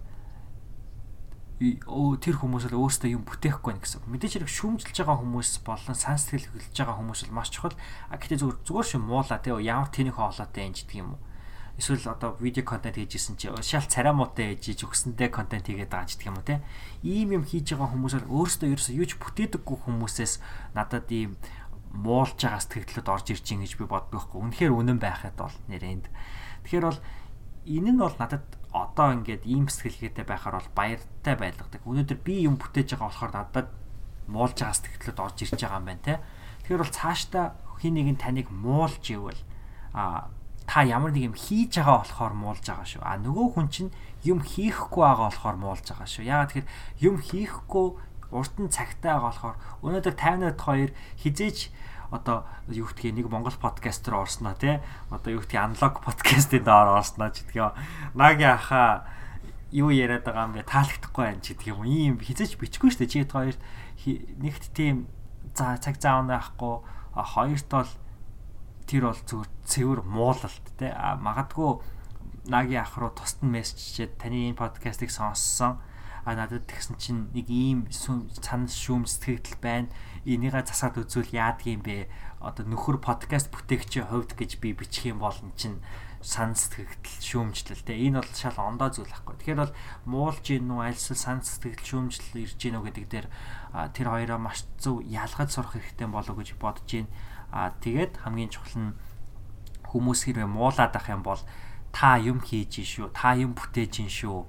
[1.55, 4.03] тэр хүмүүс л өөрсдөө юм бүтээхгүй байх гэсэн.
[4.11, 7.79] Мэдээж хэрэг шүүмжилж байгаа хүмүүс болон сан сэтгэл хөдлөж байгаа хүмүүс бол маш чухал.
[8.11, 11.23] А гэтээ зүгээр зүгээр шин муула те ямар тэнийх хоолойтой юм гэдэг юм уу.
[11.79, 16.19] Эсвэл одоо видео контент хийжсэн чи шал царай муутай хийж өгсөндөө контент хийгээд байгаа ч
[16.19, 16.59] гэх юм уу те.
[17.07, 20.33] Ийм юм хийж байгаа хүмүүс бол өөрсдөө ерөөсөө юу ч бүтээдэггүй хүмүүсээс
[20.75, 21.39] надад ийм
[21.95, 24.39] муулж байгаа сэтгэлдлүүд орж ирж ин гэж би боддог байхгүй.
[24.43, 26.07] Үнэхээр үнэн байхад бол нэрээнд.
[26.65, 26.99] Тэгэхээр бол
[27.69, 28.45] энэ нь бол надад
[28.75, 31.81] одоо ингээд ийм сэтгэлгээтэй байхаар бол баяртай байлгадаг.
[31.85, 33.67] Өнөөдөр би юм бүтээж байгаа болохоор надад
[34.27, 36.15] муулж байгаа сэтгэлдлүүд орж ирж байгаа юм байна те.
[36.65, 37.45] Тэгэхээр бол цаашдаа
[37.79, 39.41] хин нэг нь таныг муулж ивэл
[39.93, 40.27] а
[40.67, 43.01] та ямар нэг юм хийж байгаа болохоор муулж байгаа шүү.
[43.05, 43.91] А нөгөө хүн чинь
[44.25, 46.25] юм хийхгүй байгаа болохоор муулж байгаа шүү.
[46.25, 46.69] Ягаад тэгэхээр
[47.05, 47.87] юм хийхгүй
[48.33, 50.89] урт нь цагтаа байгаа болохоор өнөөдөр 50-аад хоёр
[51.21, 51.69] хизээч
[52.15, 54.79] одоо юу гэдгийг нэг Монгол подкастер орсноо тий?
[55.11, 57.75] Одоо юу гэдгийг аналог подкастын доор орсноо ч гэдгийг
[58.15, 59.05] наги аха
[59.75, 60.63] юу яриад байгаа юм бэ?
[60.63, 63.13] Таалагдахгүй байна ч гэдэг юм ийм хизээч бичихгүй шүү дээ.
[63.13, 63.57] Чи хоёр
[64.39, 65.11] нэгт тийм
[65.55, 66.83] за цаг заавна байхгүй
[67.15, 67.91] хоёрт бол
[68.85, 71.79] тэр бол зүгээр цэвэр муулалт те а магадгүй
[72.51, 75.81] наги ах руу тусад нь мессежчээд таны энэ подкастыг сонссон
[76.25, 79.89] а надад тэгсэн чинь нэг ийм цанас шүүм сэтгэгдэл байна
[80.25, 82.09] энийгээ засаад үзвэл яадаг юм бэ
[82.41, 85.79] одоо нөхөр подкаст бүтээгчийн хувьд гэж би бичих юм бол эн чинь
[86.25, 89.37] сан сэтгэгдэл шүүмжлэл те энэ бол шал ондоо зүйл ахгүй.
[89.37, 89.73] Тэгэхээр бол
[90.09, 93.27] муулж ийн нү альсэл сан сэтгэгдэл шүүмжлэл ирж гинөө гэдэг дээр
[93.93, 97.13] тэр хоёроо маш зөв ялгаж сурах хэрэгтэй болов гэж бодож байна
[97.55, 98.91] А тэгээд хамгийн чухал нь
[99.87, 101.39] хүмүүс хэрвээ муулаад ах юм бол
[101.95, 104.43] та юм хийж шүү, та юм бүтээж шүү.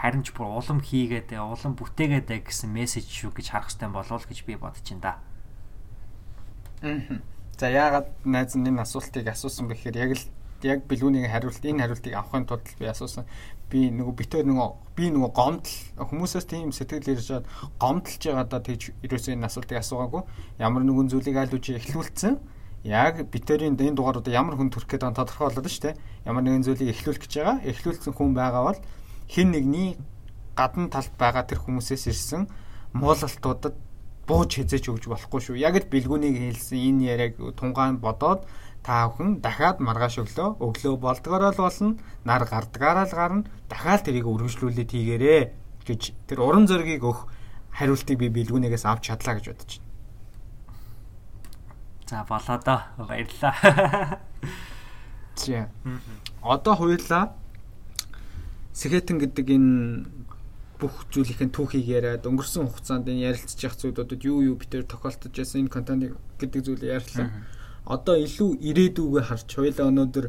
[0.00, 4.38] Харин ч бүр улам хийгээд, улам бүтээгээд гэсэн мессеж шүү гэж харах хэрэгтэй болов гэж
[4.48, 5.12] би бодож байна да.
[7.60, 10.24] За яагаад найз нь энэ асуултыг асуусан бэ гэхээр яг л
[10.64, 13.28] яг бэлгүүний хариулт энэ хариултыг авахын тулд би асуусан.
[13.68, 17.44] Би нөгөө битээр нөгөө би нөгөө гомдол хүмүүсээс тийм сэтгэл ирж чад
[17.76, 20.22] гомдолж байгаа да тэгж ерөөсөө энэ асуултыг асуугаагүй.
[20.56, 22.40] Ямар нэгэн зүйлийг аль үжи эхлүүлсэн.
[22.88, 26.00] Яг битээрийн энэ дугаарууд ямар хүн төрөх гэдэг нь тодорхой болоод шүү дээ.
[26.24, 27.56] Ямар нэгэн зүйлийг эхлүүлэх гэж байгаа.
[27.68, 28.80] Эхлүүлсэн хүн байгаа бол
[29.30, 29.94] хин нэгний
[30.58, 32.50] гадна талд байгаа тэр хүмүүсээс ирсэн
[32.98, 33.78] муулалтуудад
[34.26, 35.56] бууж хязээж өгж болохгүй шүү.
[35.62, 38.42] Яг л бэлгүүнийг хэлсэн энэ яриаг тунгаан бодоод
[38.82, 41.94] та бүхэн дахиад маргааш өглөө өглөө болдгороо л болно
[42.26, 45.42] нар гардгаараа л гарна дахиад тэрийг өргөжлүүлээд хийгээрээ
[45.86, 47.30] гэж тэр уран зөргийг өгөх
[47.70, 49.88] хариултыг би бэлгүүнээс авч чадлаа гэж бодож байна.
[52.10, 53.54] За болоо доо баярлаа.
[55.38, 55.66] Чи.
[56.42, 57.34] Одоо хуйлаа
[58.72, 60.06] Сэхэтэн гэдэг энэ
[60.80, 65.68] бүх зүйлийн түүхийг яриад өнгөрсөн хугацаанд энэ ярилцж явах зүйлүүдэд юу юу битэр тохиолдож байсан
[65.68, 67.28] энэ контент гэдэг зүйлийг ярьлаа
[67.84, 70.26] одоо илүү ирээдүгөө харж хоёлаа өнөөдөр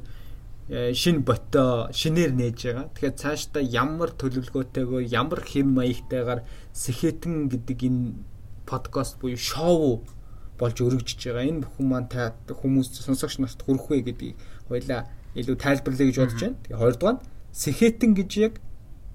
[0.71, 2.87] э, шин бото шинээр нээж байгаа.
[2.95, 6.41] Тэгэхээр цаашдаа ямар төлөвлөгөөтэйгөө ямар хэм маягтайгаар
[6.73, 8.03] сэхэтэн гэдэг энэ
[8.65, 10.01] подкаст буюу шоу
[10.57, 11.45] болж өргөжж байгаа.
[11.47, 14.35] Энэ бүхэн маань та хүмүүс сонсогч нарт хүрэх вэ гэдгийг
[14.71, 16.59] хоёлаа илүү тайлбарлая гэж бодож байна.
[16.65, 18.53] Тэгээ хоёрдугаар нь сэхэтэн гэж яг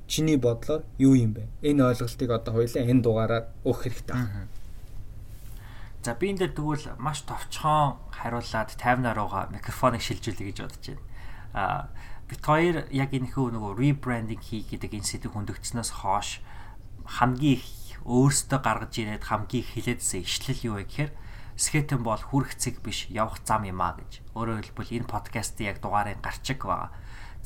[0.07, 1.49] чиний бодлоор юу юм бэ?
[1.63, 4.17] Энэ ойлголтыг одоо хоёлаа энэ дугаараар өгөх хэрэгтэй.
[6.07, 11.03] За би энэ дээр тэгвэл маш товчхон хариулаад таймнаар угаа микрофоныг шилжүүлэе гэж бодож байна.
[11.57, 11.89] Аа
[12.31, 16.43] бит хоёр яг энэ хөө нөгөө rebranding хий гэдэг энэ сэдв хөндөгдснөөс хойш
[17.07, 17.67] хамгийн их
[18.07, 21.13] өөрсдөө гаргаж ирээд хамгийн их хилээдсэн ишлэл юу вэ гэхээр
[21.59, 24.23] скетэн бол хүрх цэг биш явах зам юм а гэж.
[24.37, 26.95] Өөрөөр хэлбэл энэ подкастын яг дугаарын гарчиг байгаа.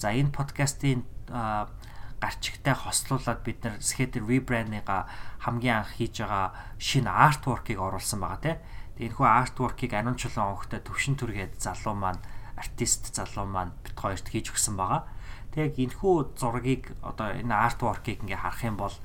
[0.01, 5.05] За энэ подкастын гарчигтай хослуулаад бид нар skater rebranding-а
[5.45, 8.59] хамгийн анх хийж байгаа шинэ artwork-ыг оруулсан байгаа тийм.
[8.97, 12.21] Тэгээ энэ хүү artwork-ыг Анун чулуун өнгөтэй төвшин түргээд залуу маань
[12.57, 15.05] артист залуу маань бит хоёрт хийж өгсөн байгаа.
[15.53, 18.97] Тэгээ энэ хүү зургийг одоо энэ artwork-ыг ингээ харах юм бол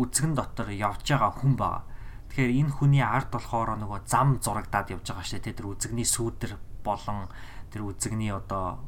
[0.00, 1.84] үзгэн дотор явж байгаа хүн байгаа.
[2.32, 5.56] Тэгэхээр энэ хүний арт болохоор нөгөө зам зурагдаад явж байгаа шүү дээ.
[5.60, 6.52] Тэр үзэгний сүүдэр
[6.84, 7.28] болон
[7.68, 8.80] тэр үзэгний одоо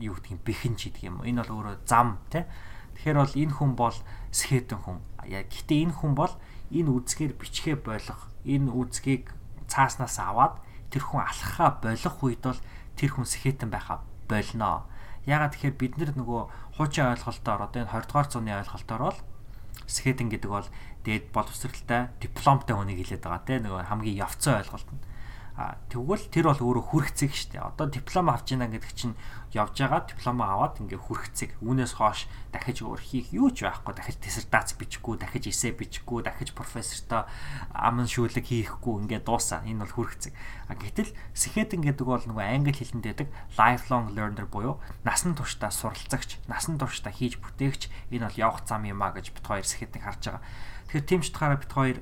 [0.00, 1.22] юу гэдгийг бэхэн ч гэдэг юм.
[1.22, 2.48] Энэ бол өөрөө зам тий.
[2.96, 3.96] Тэгэхээр бол энэ хүн бол
[4.32, 4.98] скетэн хүн.
[5.28, 6.32] Гэтээ энэ хүн бол
[6.72, 9.30] энэ үзгээр бичгээ болох энэ үзгийг
[9.68, 10.58] цааснаас аваад
[10.90, 12.60] тэр хүн алхахаа болох үед бол
[12.98, 14.88] тэр хүн скетэн байхаа болно.
[15.28, 16.42] Ягаад тэгэхээр бид нар нөгөө
[16.80, 19.18] хуучин ойлголтоор одоо энэ 20 дугаар зууны ойлголтоор бол
[19.86, 20.68] скетэн гэдэг бол
[21.04, 25.00] дээд боловсралтай дипломтой хүнийг хэлээд байгаа тийм нөгөө хамгийн явцсан ойлголт нь.
[25.90, 27.68] Тэгвэл тэр бол өөрөө хүрхцэг шүү дээ.
[27.68, 29.18] Одоо диплом авч ийна гэдэг чинь
[29.52, 31.60] явж байгаа дипломо аваад ингээ хүрхцэг.
[31.60, 33.92] Үүнээс хойш дахиж өөр хийх юу ч байхгүй.
[33.92, 37.28] Дахиж диссертац бичихгүй, дахиж эссе бичихгүй, дахиж профессортой
[37.76, 39.60] аман шүүлэг хийхгүй ингээ дуусаа.
[39.68, 40.32] Энэ бол хүрхцэг.
[40.70, 43.28] Гэтэл сэхэдэн гэдэг бол нөгөө англи хэлэнд дэдэг
[43.58, 49.02] lifelong learner буюу насан туршдаа суралцагч, насан туршдаа хийж бүтээгч энэ бол явах зам юм
[49.04, 50.42] а гэж бит хоёр сэхэдэн харж байгаа.
[50.88, 51.98] Тэгэхээр тийм ч утгаараа бит хоёр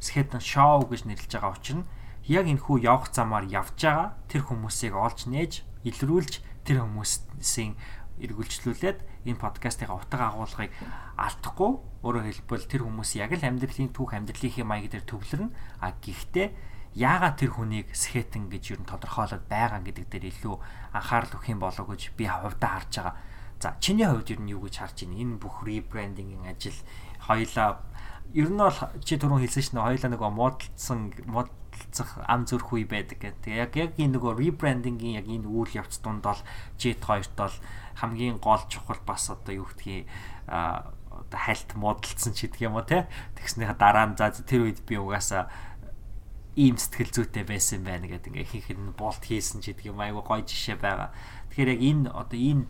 [0.00, 1.86] сэхэдэн шоу гэж нэрлэж байгаа учраас
[2.28, 7.74] яг энэ хүү явах замаар явж байгаа тэр хүмүүсийг олж нээж илрүүлж тэр хүмүүсийн
[8.22, 10.70] эргүүлжлүүлээд энэ подкастын утга агуулгыг
[11.18, 11.72] алдахгүй
[12.06, 15.50] өөрөөр хэлбэл тэр хүмүүс яг л амьдралын түүх амьдралынхаа маяг дээр төвлөрнө
[15.82, 16.48] а гэхдээ
[16.94, 20.54] яагаад тэр хүнийг схетэн гэж юу н тодорхойлоод байгаа гэдэг дээр илүү
[20.92, 23.16] анхаарал өгөх юм болов гэж би хувьдаа харж байгаа.
[23.62, 25.16] За чиний хувьд юу нь юу гэж харж байна?
[25.16, 26.76] Энэ бүх ребрендингийн ажил
[27.24, 27.80] хоёлаа
[28.36, 30.98] ер нь бол чи түрүүн хэлсэн шнэ хоёлаа нөгөө модалсан
[31.82, 33.50] худалцах ам зүрх үе байдаг гэдэг.
[33.50, 36.38] Яг яг энэ нөгөө rebranding-ийн яг энэ үйл явц дунд бол
[36.78, 37.56] Jet2-т бол
[37.98, 40.06] хамгийн гол чухал бас одоо юу гэдгийг
[40.46, 43.10] одоо хальт муудалцсан ч гэдэг юм уу те.
[43.36, 45.50] Тэгснийхаа дараа нь за тэр үед би угаасаа
[46.56, 50.20] ийм сэтгэл зүйтэй байсан байна гэдэг ингээ ихэнх нь болт хийсэн ч гэдэг юм айгу
[50.20, 51.12] гоё жишээ байгаа.
[51.52, 52.64] Тэгэхээр яг энэ одоо энэ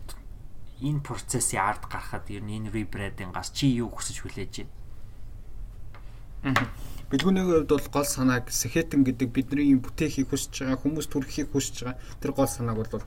[0.83, 4.53] энэ процессын ард гарахад ер нь энэ rebranding-аас чи юу хүсэж хүлээж
[6.43, 6.67] байна?
[7.13, 12.01] Бэлгүүний хувьд бол гол санааг сэхэтэн гэдэг бидний бүтээхийг хүсэж байгаа хүмүүс төрөхийг хүсэж байгаа
[12.17, 13.05] тэр гол санааг бол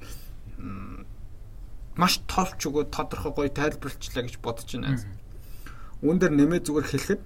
[1.98, 5.02] маш товч өгөө тодорхой гоё тайлбарлчлаа гэж бодож байна.
[6.06, 7.22] Үүн дээр нэмээ зүгээр хэлэхэд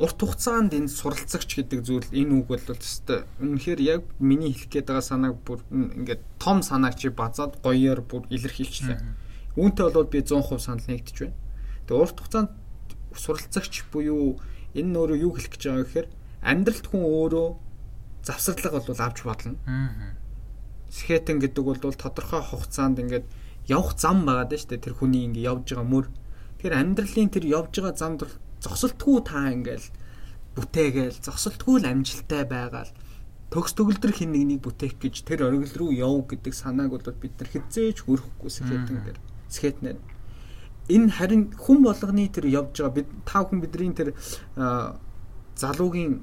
[0.00, 4.88] урт хугацаанд энэ суралцагч гэдэг зүйл энэ үг бол өстой үнэхээр яг миний хэлэх гээд
[4.88, 9.04] байгаа санааг бүр ингээд том санааг чи базаад гоёор бүр илэрхийлчихлээ.
[9.60, 11.36] Үүнтэй бол би 100% санал нэгдэж байна.
[11.84, 12.50] Тэгээ урт хугацаанд
[13.14, 14.38] суралцагч буюу
[14.74, 16.08] энэ нь өөрөө юу хэлэх гэж байгаа гэхээр
[16.42, 17.48] амьдралд хүн өөрөө
[18.26, 19.56] завсарлага бол авч бодлоо.
[20.90, 23.26] Скетэн гэдэг бол тодорхой хугацаанд ингээд
[23.66, 24.84] явах зам байгаа даа шүү дээ.
[24.90, 26.06] Тэр хүний ингээд явж байгаа мөр.
[26.58, 28.20] Тэгэхээр амьдралын тэр явж байгаа замд
[28.60, 29.84] зогсолтгүй та ингээд
[30.54, 32.90] бүтээгээл зогсолтгүй л амжилттай байгаал
[33.50, 37.50] төгс төгөлдөр хин нэгнийг бүтээх гэж тэр оргил руу яв гэдэг санааг бол бид нар
[37.50, 39.18] хизээж хөрөхгүй скетэн дээр
[39.50, 39.98] скетнэр
[40.90, 44.14] энэ харин хүн болгоны тэр явж байгаа бид та хүн бидний тэр
[45.56, 46.20] залуугийн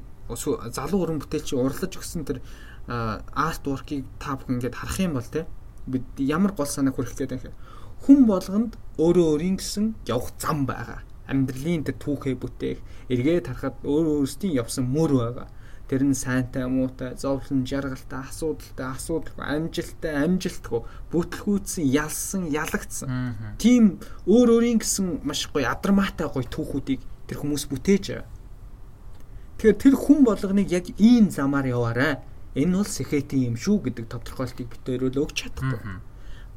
[0.76, 2.44] залуу уран бүтээлчийн урлаж өгсөн тэр
[2.88, 5.48] арт воркийг та бүхэн ингээд харах юм бол те
[5.88, 7.56] бид ямар гол санаа хүрэх гээд байна
[8.04, 11.02] хүн болгонд өөрөө өөрийн гэсэн явах зам байгаа.
[11.28, 12.80] Амьдралын тэр түүхээ бүтээх
[13.12, 15.48] эргээд харахад өөр өөрсдийн явсан мөр байгаа
[15.88, 20.82] тэр нь сайнтай муутай зовлон жаргалтай асуудалтай асуудал амжилттай амжилтгүй
[21.12, 23.58] бүтлгүүцсэн ялсан ялагдсан.
[23.58, 28.38] Тийм өөр өөрийн гэсэн маш гоё адармаатай гоё түүхүүдийг тэр хүмүүс бүтээж байгаа
[29.58, 32.22] тэгэхээр тэр хүн болгоныг яг ийм замаар яваарай.
[32.54, 35.82] Энэ бол сэхэтийн юм шүү гэдэг тодорхойлтыг өөрөөр өгч чадахгүй.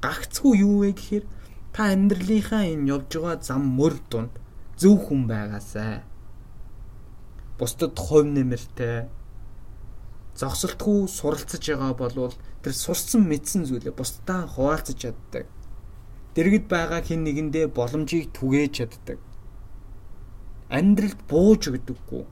[0.04, 1.24] Гагцгүй юу вэ гэхээр
[1.72, 4.32] та амьдралынхаа энэ явж байгаа зам мөр дунд
[4.76, 6.04] зөв хүн байгаасай.
[7.56, 9.08] Бусдад хувь нэмэртэй
[10.40, 12.34] зогсолтгүй суралцж байгаа болвол
[12.64, 15.46] тэр сурсан мэдсэн зүйлээ бусдаа хуваалцаж чаддаг.
[16.34, 19.18] Дэргэд байгаа хин нэгэндээ боломжийг түгээж чаддаг.
[20.72, 22.24] Амьдралд бууж өгдөггүй.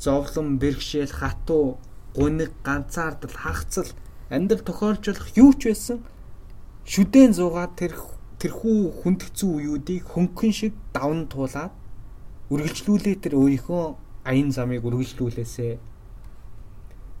[0.00, 1.78] Зовлон, бэрхшээл, хатуу
[2.14, 3.88] гуниг ганцаардал хагцал
[4.28, 5.98] амьдрал тохиолжуулах юу ч байсан
[6.84, 7.92] шүдэн зугаад тэр
[8.40, 11.72] тэрхүү хүндгцүү үеүүдийг хөнгөн шиг давн туулаад
[12.52, 13.84] үргэлжлүүлээ тэр өөрийнхөө
[14.28, 15.91] аян замыг үргэлжлүүлээсэ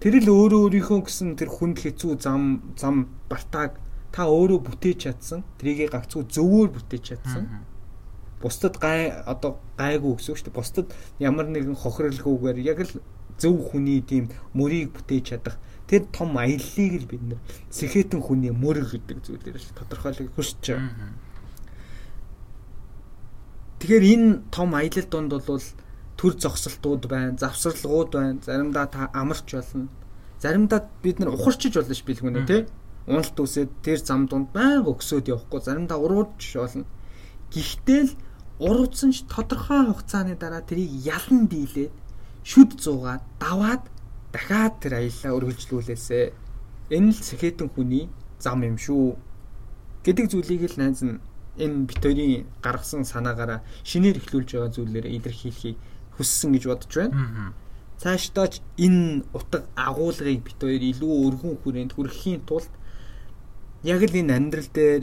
[0.02, 3.78] тэр л өөрөө өөрийнхөө гэсэн тэр хүнд хэцүү зам зам бартааг
[4.10, 7.62] та өөрөө бүтээж чадсан трийгээ гагцгүй зөвөөр бүтээж чадсан.
[8.42, 10.58] Бусдад гай одоо гайгүй гэсэн үг шүү дээ.
[10.58, 10.88] Бусдад
[11.22, 12.98] ямар нэгэн хохирлгүйгээр яг л
[13.38, 15.62] зөв хүний тийм мөрийг бүтээж чадах.
[15.86, 17.40] Тэр том аяллыг л бид нэр
[17.70, 21.14] сэхэтэн хүний мөр гэдэг зүйлээр л тодорхойлох хүсэж байгаа.
[23.78, 25.62] Тэгэхээр энэ том аялал донд бол
[26.22, 28.38] төр зогсолтууд байна, завсралгууд байна.
[28.46, 29.88] Заримдаа та амарч болно.
[30.38, 32.62] Заримдаа бид нар ухарчиж болно ш бэлгүнэ тий.
[33.10, 35.60] Уналт үсээд тэр зам донд байнга өксөд явахгүй.
[35.66, 36.86] Заримдаа уруудж болно.
[37.50, 38.14] Гэхдээ л
[38.62, 41.90] уруудсан ч тодорхой хугацааны дараа тэрийг ялан дийлээд
[42.46, 43.82] шүд зуугаад даваад
[44.30, 46.30] дахиад тэр аяллаа үргэлжлүүлээсэ.
[46.94, 48.06] Энэ л сэхэтэн хүний
[48.38, 49.18] зам юм шүү
[50.06, 51.18] гэдэг зүйлийг л найз нь
[51.58, 55.76] энэ битэрийн гаргасан санаагаараа шинээр эхлүүлж байгаа зүйлээр илэрхийлэхийг
[56.16, 57.54] хүссэн гэж бодож байна.
[58.02, 62.72] Цаашдаач энэ утга агуулгыг бит хоёр илүү өргөн хүрээнд хүрэхийн тулд
[63.86, 65.02] яг л энэ амьдрал дээр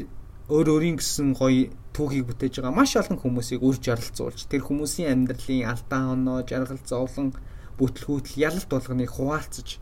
[0.52, 5.68] өөр өөрийн гэсэн гоё түүхийг бүтээж байгаа маш олон хүмүүсийг үр жаргалзуулж тэр хүмүүсийн амьдралын
[5.68, 7.36] алдаа оноо жаргал зовлон
[7.80, 9.80] бүтлгүүтэл ялалт болгоныг хуваалцаж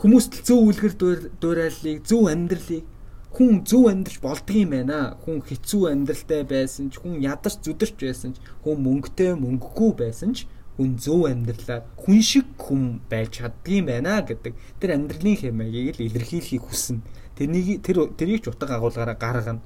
[0.00, 0.94] хүмүүст зөв үлгэр
[1.42, 2.84] дуурайллыг зөв амьдралыг
[3.32, 5.16] хүн зөв амьдарч болдгийм байна.
[5.24, 10.44] Хүн хэцүү амьдралтай байсан ч хүн ядарч зүдэрч байсан ч хүн мөнгөтэй мөнгөгүй байсан ч
[10.76, 16.64] хүн зөв амьдралаар хүн шиг хүн байж чаддгийм байна гэдэг тэр амьдралын хэмээгийг л илэрхийлэхийг
[16.64, 17.00] хүснэ
[17.36, 19.64] тэрнийг тэр тэрийг ч утга агуулгаараа гаргана.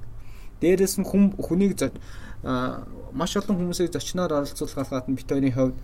[0.61, 1.75] Дээрээс нь хүн хүнийг
[3.13, 5.77] маш олон хүмүүсийг зочноор оролцуулах гадна бит хоёрын хувьд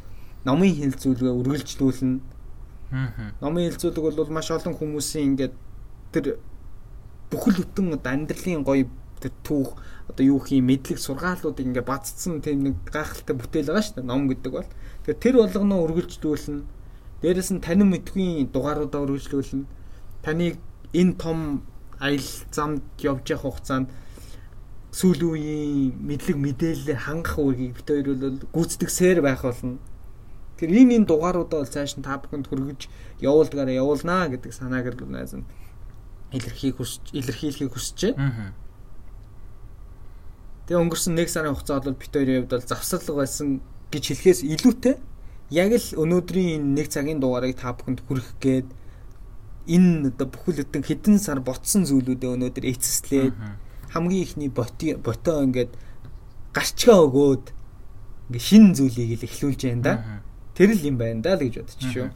[0.45, 2.19] номын хилцүүлгээ үргэлжлүүлнэ.
[2.91, 3.33] Аа.
[3.41, 5.53] Номын хилцүүлэг бол маш олон хүмүүсийн ингээд
[6.13, 6.25] тэр
[7.33, 8.85] бүхэл бүтэн амьдралын гоё
[9.23, 9.69] тэр түүх
[10.09, 14.27] одоо юу хийм мэдлэг сургаалуудыг ингээ бацсан тийм нэг гайхалтай бүтээл байгаа шүү дээ ном
[14.27, 14.69] гэдэг бол.
[15.07, 16.61] Тэгэхээр тэр болгоноо үргэлжлүүлнэ
[17.23, 19.63] дээрэс нь танин мэдгүй дугааруудаа үргэлжлүүлнэ
[20.27, 20.59] таныг
[20.91, 21.63] энэ том
[22.03, 23.87] аялал замд явж явах хугацаанд
[24.91, 29.79] сүүл үеийн мэдлэг мэдээлэл хангах үргийг бит хоёр бол гүйцэтгсээр байх болно.
[30.59, 32.81] Тэр энэ энэ дугааруудаа бол цааш нь та бүхэнд хүргэж
[33.23, 35.47] явуулдгаараа явуулнаа гэдэг санааг л найз нь
[36.33, 38.53] илэрхийлэх хүсэж илэрхийлэхийг хүсэж байна.
[40.67, 43.61] Тэгээ өнгөрсөн 1 сарын хугацаа бол бит хоёрын хувьд бол завсарлага байсан
[43.91, 44.95] гэж хэлэхээс илүүтэй
[45.53, 48.67] яг л өнөөдрийн энэ 1 цагийн дугаарыг та бүхэнд хүргэх гээд
[49.67, 53.35] энэ одоо бүхэл бүтэн хэдэн сар ботсон зүйлүүдээ өнөөдөр эцэслээд
[53.93, 55.71] хамгийн ихний ботоо ингээд
[56.51, 57.45] гарчгаа өгөөд
[58.31, 59.93] ингээ шин зүйлийг л эхлүүлж байна да.
[60.57, 62.07] Тэр л юм байна да л гэж бодчих шүү.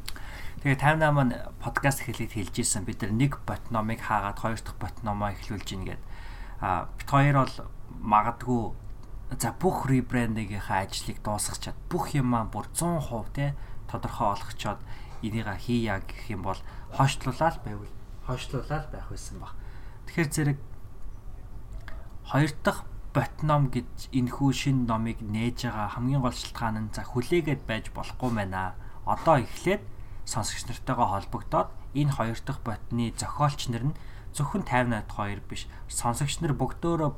[0.64, 1.34] Тэгээ 58 маань
[1.68, 5.68] подкаст хэлээд хэлж ирсэн бид нар нэг бот номыг хаагаад хоёр дахь бот номоо эхлүүлж
[5.68, 6.04] гин гээд
[6.64, 7.56] а бит хоёр бол
[7.92, 8.72] магадгүй
[9.36, 13.52] за бүх ребрендингийнхаа ажлыг дуусгачаад бүх юмаа бүр 100% те
[13.92, 14.80] тодорхой олгочоод
[15.20, 16.60] энийг хийя гэх юм бол
[16.96, 17.92] хойшлуулаад байвал
[18.24, 19.52] хойшлуулаад байх байсан баг.
[20.08, 20.60] Тэгэхээр зэрэг
[22.32, 27.68] хоёр дахь ботном гэж энэхүү шин номыг нээж байгаа хамгийн гол шалтгаан нь за хүлээгээд
[27.68, 28.80] байж болохгүй байна.
[29.04, 29.84] Одоо эхлээд
[30.28, 33.98] сонсогч нартайгаа холбогдоод энэ хоёр дахь ботны зохиолч нар нь
[34.36, 37.16] зөвхөн 58 хоёр биш сонсогч нар бүгдөө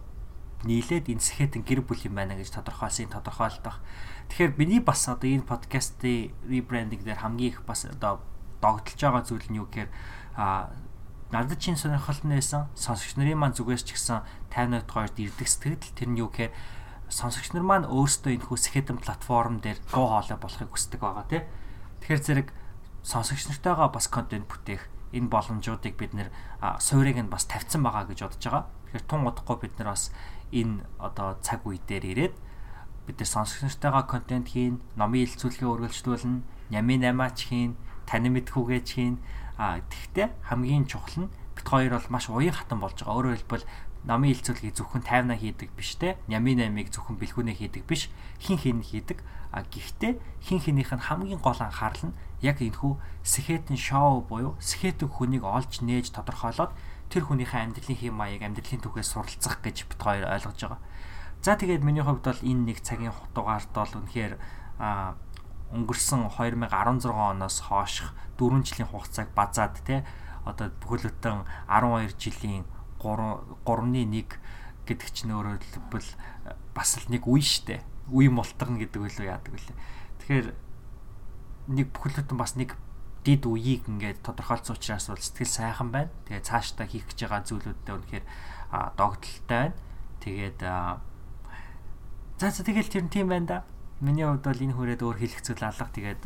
[0.64, 3.80] нийлээд энэ сэхэтэн гэр бүл юм байна гэж тодорхойлсон тодорхойлдог.
[4.28, 8.20] Тэгэхээр миний бас одоо энэ подкастын ребрендинг дээр хамгийн их бас одоо
[8.60, 9.90] догдолж байгаа зүйл нь юу гэхээр
[10.36, 10.76] а
[11.32, 14.20] надад чинь сонирхол нь байсан сонсогч нарын маань зүгээс ч гэсэн
[14.52, 16.52] 58 хоёрт ирдэг сэтгэл тэр нь юу гэхээр
[17.08, 21.42] сонсогч нар маань өөрсдөө энэ хүү сэхэтэн платформ дээр гоо хоолой болохыг хүсдэг байгаа тий.
[22.04, 22.48] Тэгэхээр зэрэг
[23.10, 24.86] сонсогч нартайгаа бас контент бүтээх
[25.18, 26.30] энэ боломжуудыг бид нэр
[26.78, 28.66] суурийг нь бас тавьсан байгаа гэж бодож байгаа.
[28.70, 30.14] Тэгэхээр тун удахгүй бид нар бас
[30.54, 32.36] энэ одоо цаг үе дээр ирээд
[33.10, 37.74] бид нар сонсогч нартайгаа контент хийн, номын илцүүлгээ үргэлжлүүлнэ, нямын намаач хийн,
[38.06, 39.18] тань мэдхүүгээж хийн.
[39.58, 43.18] А тэгтээ хамгийн чухал нь бит хоёр бол маш уян хатан болж байгаа.
[43.18, 43.66] Өөрөөр хэлбэл
[44.06, 46.22] номын илцүүлгийг зөвхөн 50-аа хийдэг биш те.
[46.30, 48.14] Нямын 8-ыг зөвхөн бэлгүүнээ хийдэг биш.
[48.40, 49.20] Хин хин хийдэг.
[49.52, 55.10] А гэхдээ хин хинийх нь хамгийн гол анхаарал нь яг энэхүү сэхэтэн шоу буюу сэхэтэн
[55.12, 56.72] хүнийг олж нээж тодорхойлоод
[57.10, 60.82] тэр хүнийхээ амьдралын хэм маяг амьдралын түүхээс суралцах гэж бит хоёр ойлгож байгаа.
[61.42, 64.34] За тэгээд миний хувьд бол энэ нэг цагийн дугаард бол үнэхээр
[65.74, 70.06] өнгөрсөн 2016 оноос хойш 4 жилийн хугацааг базаад те
[70.46, 72.64] одоо бүхэл бүтэн 12 жилийн
[73.00, 74.38] 3 3-ны 1
[74.90, 76.10] гэдэг чинь өөрөөр хэлбэл
[76.74, 77.86] бас л нэг үе штэ.
[78.10, 79.78] Үе мултарна гэдэг үлээ яадаг үлээ.
[80.26, 80.48] Тэгэхээр
[81.70, 82.74] нэг бүхэл бүтэн бас нэг
[83.24, 86.12] дид үеийг ингээд тодорхойлсон учраас бол сэтгэл сайхан байна.
[86.26, 88.26] Тэгээд цаашдаа хийх гэж байгаа зүйлүүдтэй үнэхээр
[88.98, 89.78] догдолтой байна.
[90.24, 90.60] Тэгээд
[92.40, 93.60] за за тэгэл тэр нь тийм байна да.
[94.02, 95.92] Миний хувьд бол энэ хүрээд өөр хэлэх зүйл алга.
[95.94, 96.24] Тэгээд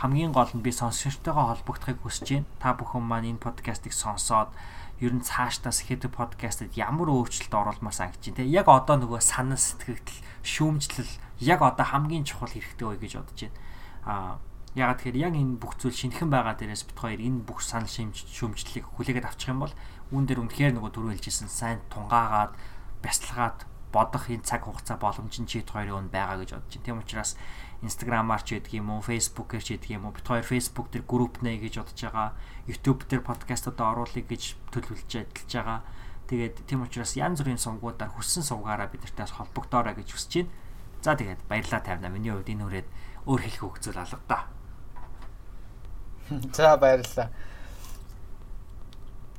[0.00, 2.48] хамгийн гол нь би сонсогчтойгоо холбогдохыг хүсэж байна.
[2.58, 4.50] Та бүхэн маань энэ подкастыг сонсоод
[4.98, 8.48] ер нь цаашдаас хэд подкастэд ямар өөрчлөлт оруулмаар санагч байна те.
[8.48, 11.12] Яг одоо нөгөө санал сэтгэгдэл, шүүмжлэл
[11.44, 13.56] яг одоо хамгийн чухал хэрэгтэй бай гэж бодож байна.
[14.08, 17.90] Аа Ягаад тэгэхээр яг энэ бүх зүйл шинэхэн байгаа дээрээс бит хоёр энэ бүх санал
[17.90, 19.74] шимж шүмжлэлийг хүлээгээд авчих юм бол
[20.14, 22.54] үүн дээр үнэхээр нөгөө түрүү хэлжсэн сайн тунгаагаад
[23.02, 26.86] бясалгаад бодох энэ цаг хугацаа боломж нь чийд хоёрын өнд байгаа гэж бодож байна.
[26.86, 27.34] Тийм учраас
[27.82, 31.42] Instagram-аар ч гэдэг юм уу, Facebook-ээр ч гэдэг юм уу, бит хоёр Facebook дээр групп
[31.42, 32.30] нэ гэж бодож байгаа.
[32.70, 35.80] YouTube дээр подкастууд оруулах гэж төлөвлөж ажиллаж байгаа.
[36.30, 40.54] Тэгээд тийм учраас янз бүрийн сувгуудаар хүссэн сувгаараа бидэртэй холбогдоорой гэж хүсэж байна.
[41.02, 42.12] За тэгээд баярлалаа тавина.
[42.12, 42.88] Миний хувьд энэ хүрээд
[43.26, 44.59] өөр хэлэх хөгцөл алга та.
[46.52, 47.30] За баярлалаа.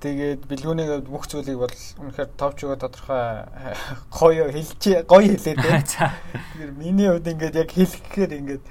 [0.01, 1.69] Тэгээд бэлгүүнийг бүх зүйлийг бол
[2.01, 3.45] үнэхээр товч өгөө тодорхой
[4.17, 5.85] гоё хэлж гоё хэлээд байна.
[5.85, 8.63] Тэгэхээр миний хувьд ингээд яг хэлэхээр ингээд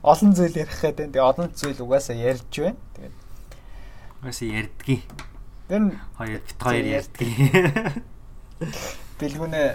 [0.00, 1.12] олон зүйл ярих гэдэг.
[1.12, 2.80] Тэгээд олон зүйл угаасаа ярьж байна.
[2.96, 3.16] Тэгээд
[4.24, 5.04] угаасаа ярьдгийг.
[5.68, 5.82] Тэр
[6.16, 7.36] хоёр бит хоёр ярьдгийг.
[9.20, 9.68] Бэлгүүнээ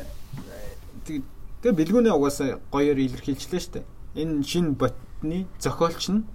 [1.05, 3.85] тэгээд бэлгүүнээ угаасаа гоёор илэрхийлчлээ шүү дээ.
[4.17, 6.25] Энэ шинэ ботны зохиолч нь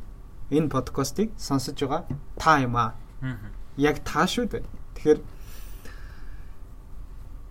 [0.50, 2.94] энэ подкастыг сонсож байгаа та юм аа.
[3.76, 4.64] Яг та шүү дээ.
[4.94, 5.20] Тэгэхээр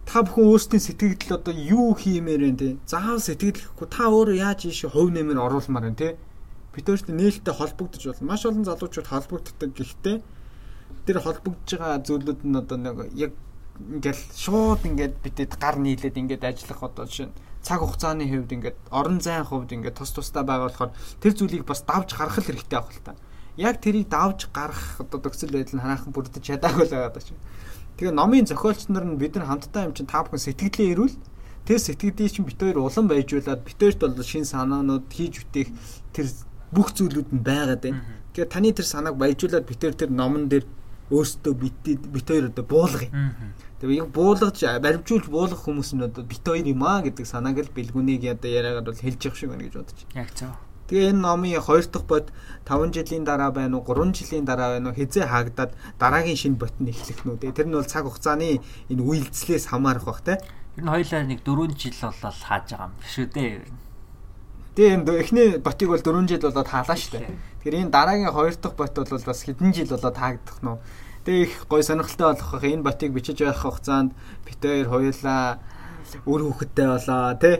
[0.07, 2.69] та бүхэн өөрсдийн сэтгэгдэл одоо юу хиймээр вэ те?
[2.87, 6.09] Заавал сэтгэлдэхгүй та өөрөө яаж ийш хувь нэмэр оруулмаар вэ те?
[6.77, 8.27] Өөртөө нээлттэй холбогдож болно.
[8.29, 9.71] Маш олон залуучууд холбогддог.
[9.73, 10.17] Гэхдээ
[11.05, 13.33] тэр холбогдож байгаа зүйлүүд нь одоо нэг яг
[13.77, 17.35] ингээл шууд ингээд бидэд гар нийлээд ингээд ажиллах одоо жишээ нь
[17.67, 21.83] цаг хугацааны хувьд ингээд орон зайн хувьд ингээд тус тустай байгаа болохоор тэр зүйлийг бас
[21.83, 23.19] давж гаргах хэрэгтэй авах л та.
[23.59, 27.43] Яг тэрийг давж гаргах одоо төгсөл байдал нь ханахан бүрдэж чадаагүй л байгаа даа чинь.
[27.99, 31.15] Тэгээ номын зохиолч нар нь бид нар хамтдаа юм чинь та бүхэн сэтгэлээ ирүүл
[31.67, 35.67] тэр сэтгэдийг чинь бит хоёр улам байжуулаад бит хоёрт бол шин санаанууд хийж үтэх
[36.15, 36.31] тэр
[36.71, 37.99] бүх зүйлүүд нь байгаад байна.
[38.31, 40.63] Тэгэхээр таны тэр санааг баяжуулаад бит хоёр тэр номон дээр
[41.11, 43.11] өөрсдөө бит бит хоёр одоо буулгая.
[43.77, 48.25] Тэгээ буулгаж баримжуулж буулгах хүмүүс нь одоо бит хоёр юм аа гэдэг санааг л бэлгүнийг
[48.25, 49.99] одоо яриагаар бол хэлж явах шиг байна гэж бодож.
[50.17, 50.49] Яг зөв.
[50.89, 52.33] Тэгээ энэ номын 2 дахь бот
[52.65, 56.73] 5 жилийн дараа байна уу 3 жилийн дараа байна уу хизээ хаагдаад дараагийн шинэ бот
[56.81, 57.53] нь эхлэх нь үү.
[57.53, 60.41] Тэр нь бол цаг хугацааны энэ үйлдэлээс хамаарах бах те.
[60.73, 63.61] Тэр нь хоёлаа нэг 4 жил болол хааж байгаа юм шүү дээ.
[64.73, 67.29] Тэгээ энэ эхний ботыг бол 4 жил болоод хаалаа шүү дээ.
[67.61, 70.81] Тэгэхээр энэ дараагийн 2 дахь бот бол бас хэдэн жил болоод хаагдах нь.
[71.27, 74.15] Тэгээ их гой сонирхолтой болох энэ ботыг бичиж байх хугацаанд
[74.47, 75.59] бит хоёр хоёулаа
[76.23, 77.55] өр хөхтэй болоо тий.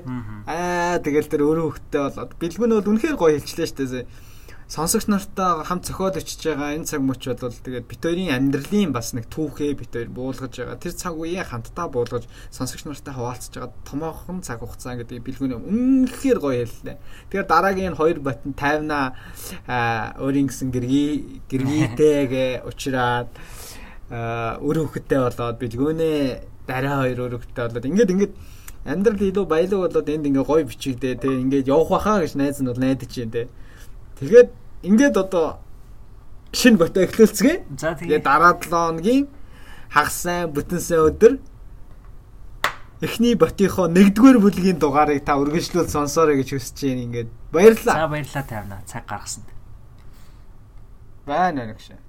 [0.47, 4.07] Аа тэгэл тэр өр хөхтэй болоод бэлгүүн бол үнэхээр гоё хэлчлээ дээ.
[4.67, 9.15] Сонсогч нартай хамт зохиол өчөж байгаа энэ цаг мөч бол тэгээд бит хоёрын амьдралын бас
[9.15, 10.75] нэг түүхээ бит хоёр буулгаж байгаа.
[10.75, 16.39] Тэр цаг үеийн хамтдаа буулгаж сонсогч нартай хуваалцаж байгаа томоохон цаг хугацаа гэдэг бэлгүүн үнэхээр
[16.43, 16.99] гоё хэллээ.
[16.99, 19.15] Тэгэхээр дараагийн хоёр батн тайвна
[20.19, 23.31] өөрийн гэсэн гэргий гэргийтэйгээ уучраад
[24.07, 26.19] өр хөхтэй болоод бэлгүүнээ
[26.63, 28.33] дараа хоёр өрөвтэй болоод ингээд ингээд
[28.87, 32.71] амьдрал илүү баялаг болоод энд ингээ гой бичигдээ те ингээд явах баха гэж найз нь
[32.71, 33.51] бол найдаж юм те
[34.15, 34.49] тэгээд
[34.87, 35.59] ингээд одоо
[36.55, 39.27] шинэ бото эхлүүлцгээе за тэгээд дараа 7 хоногийн
[39.91, 41.33] хагас сайн бүтэн сайн өдөр
[43.03, 47.95] эхний ботынхоо нэгдүгээр бүлгийн дугаарыг та үргэлжлүүл сонсоорой гэж хүсэж байна ингээд баярлалаа.
[47.99, 49.47] За баярлалаа тавина цаг гаргасанд.
[51.27, 52.06] Байна нэг шээ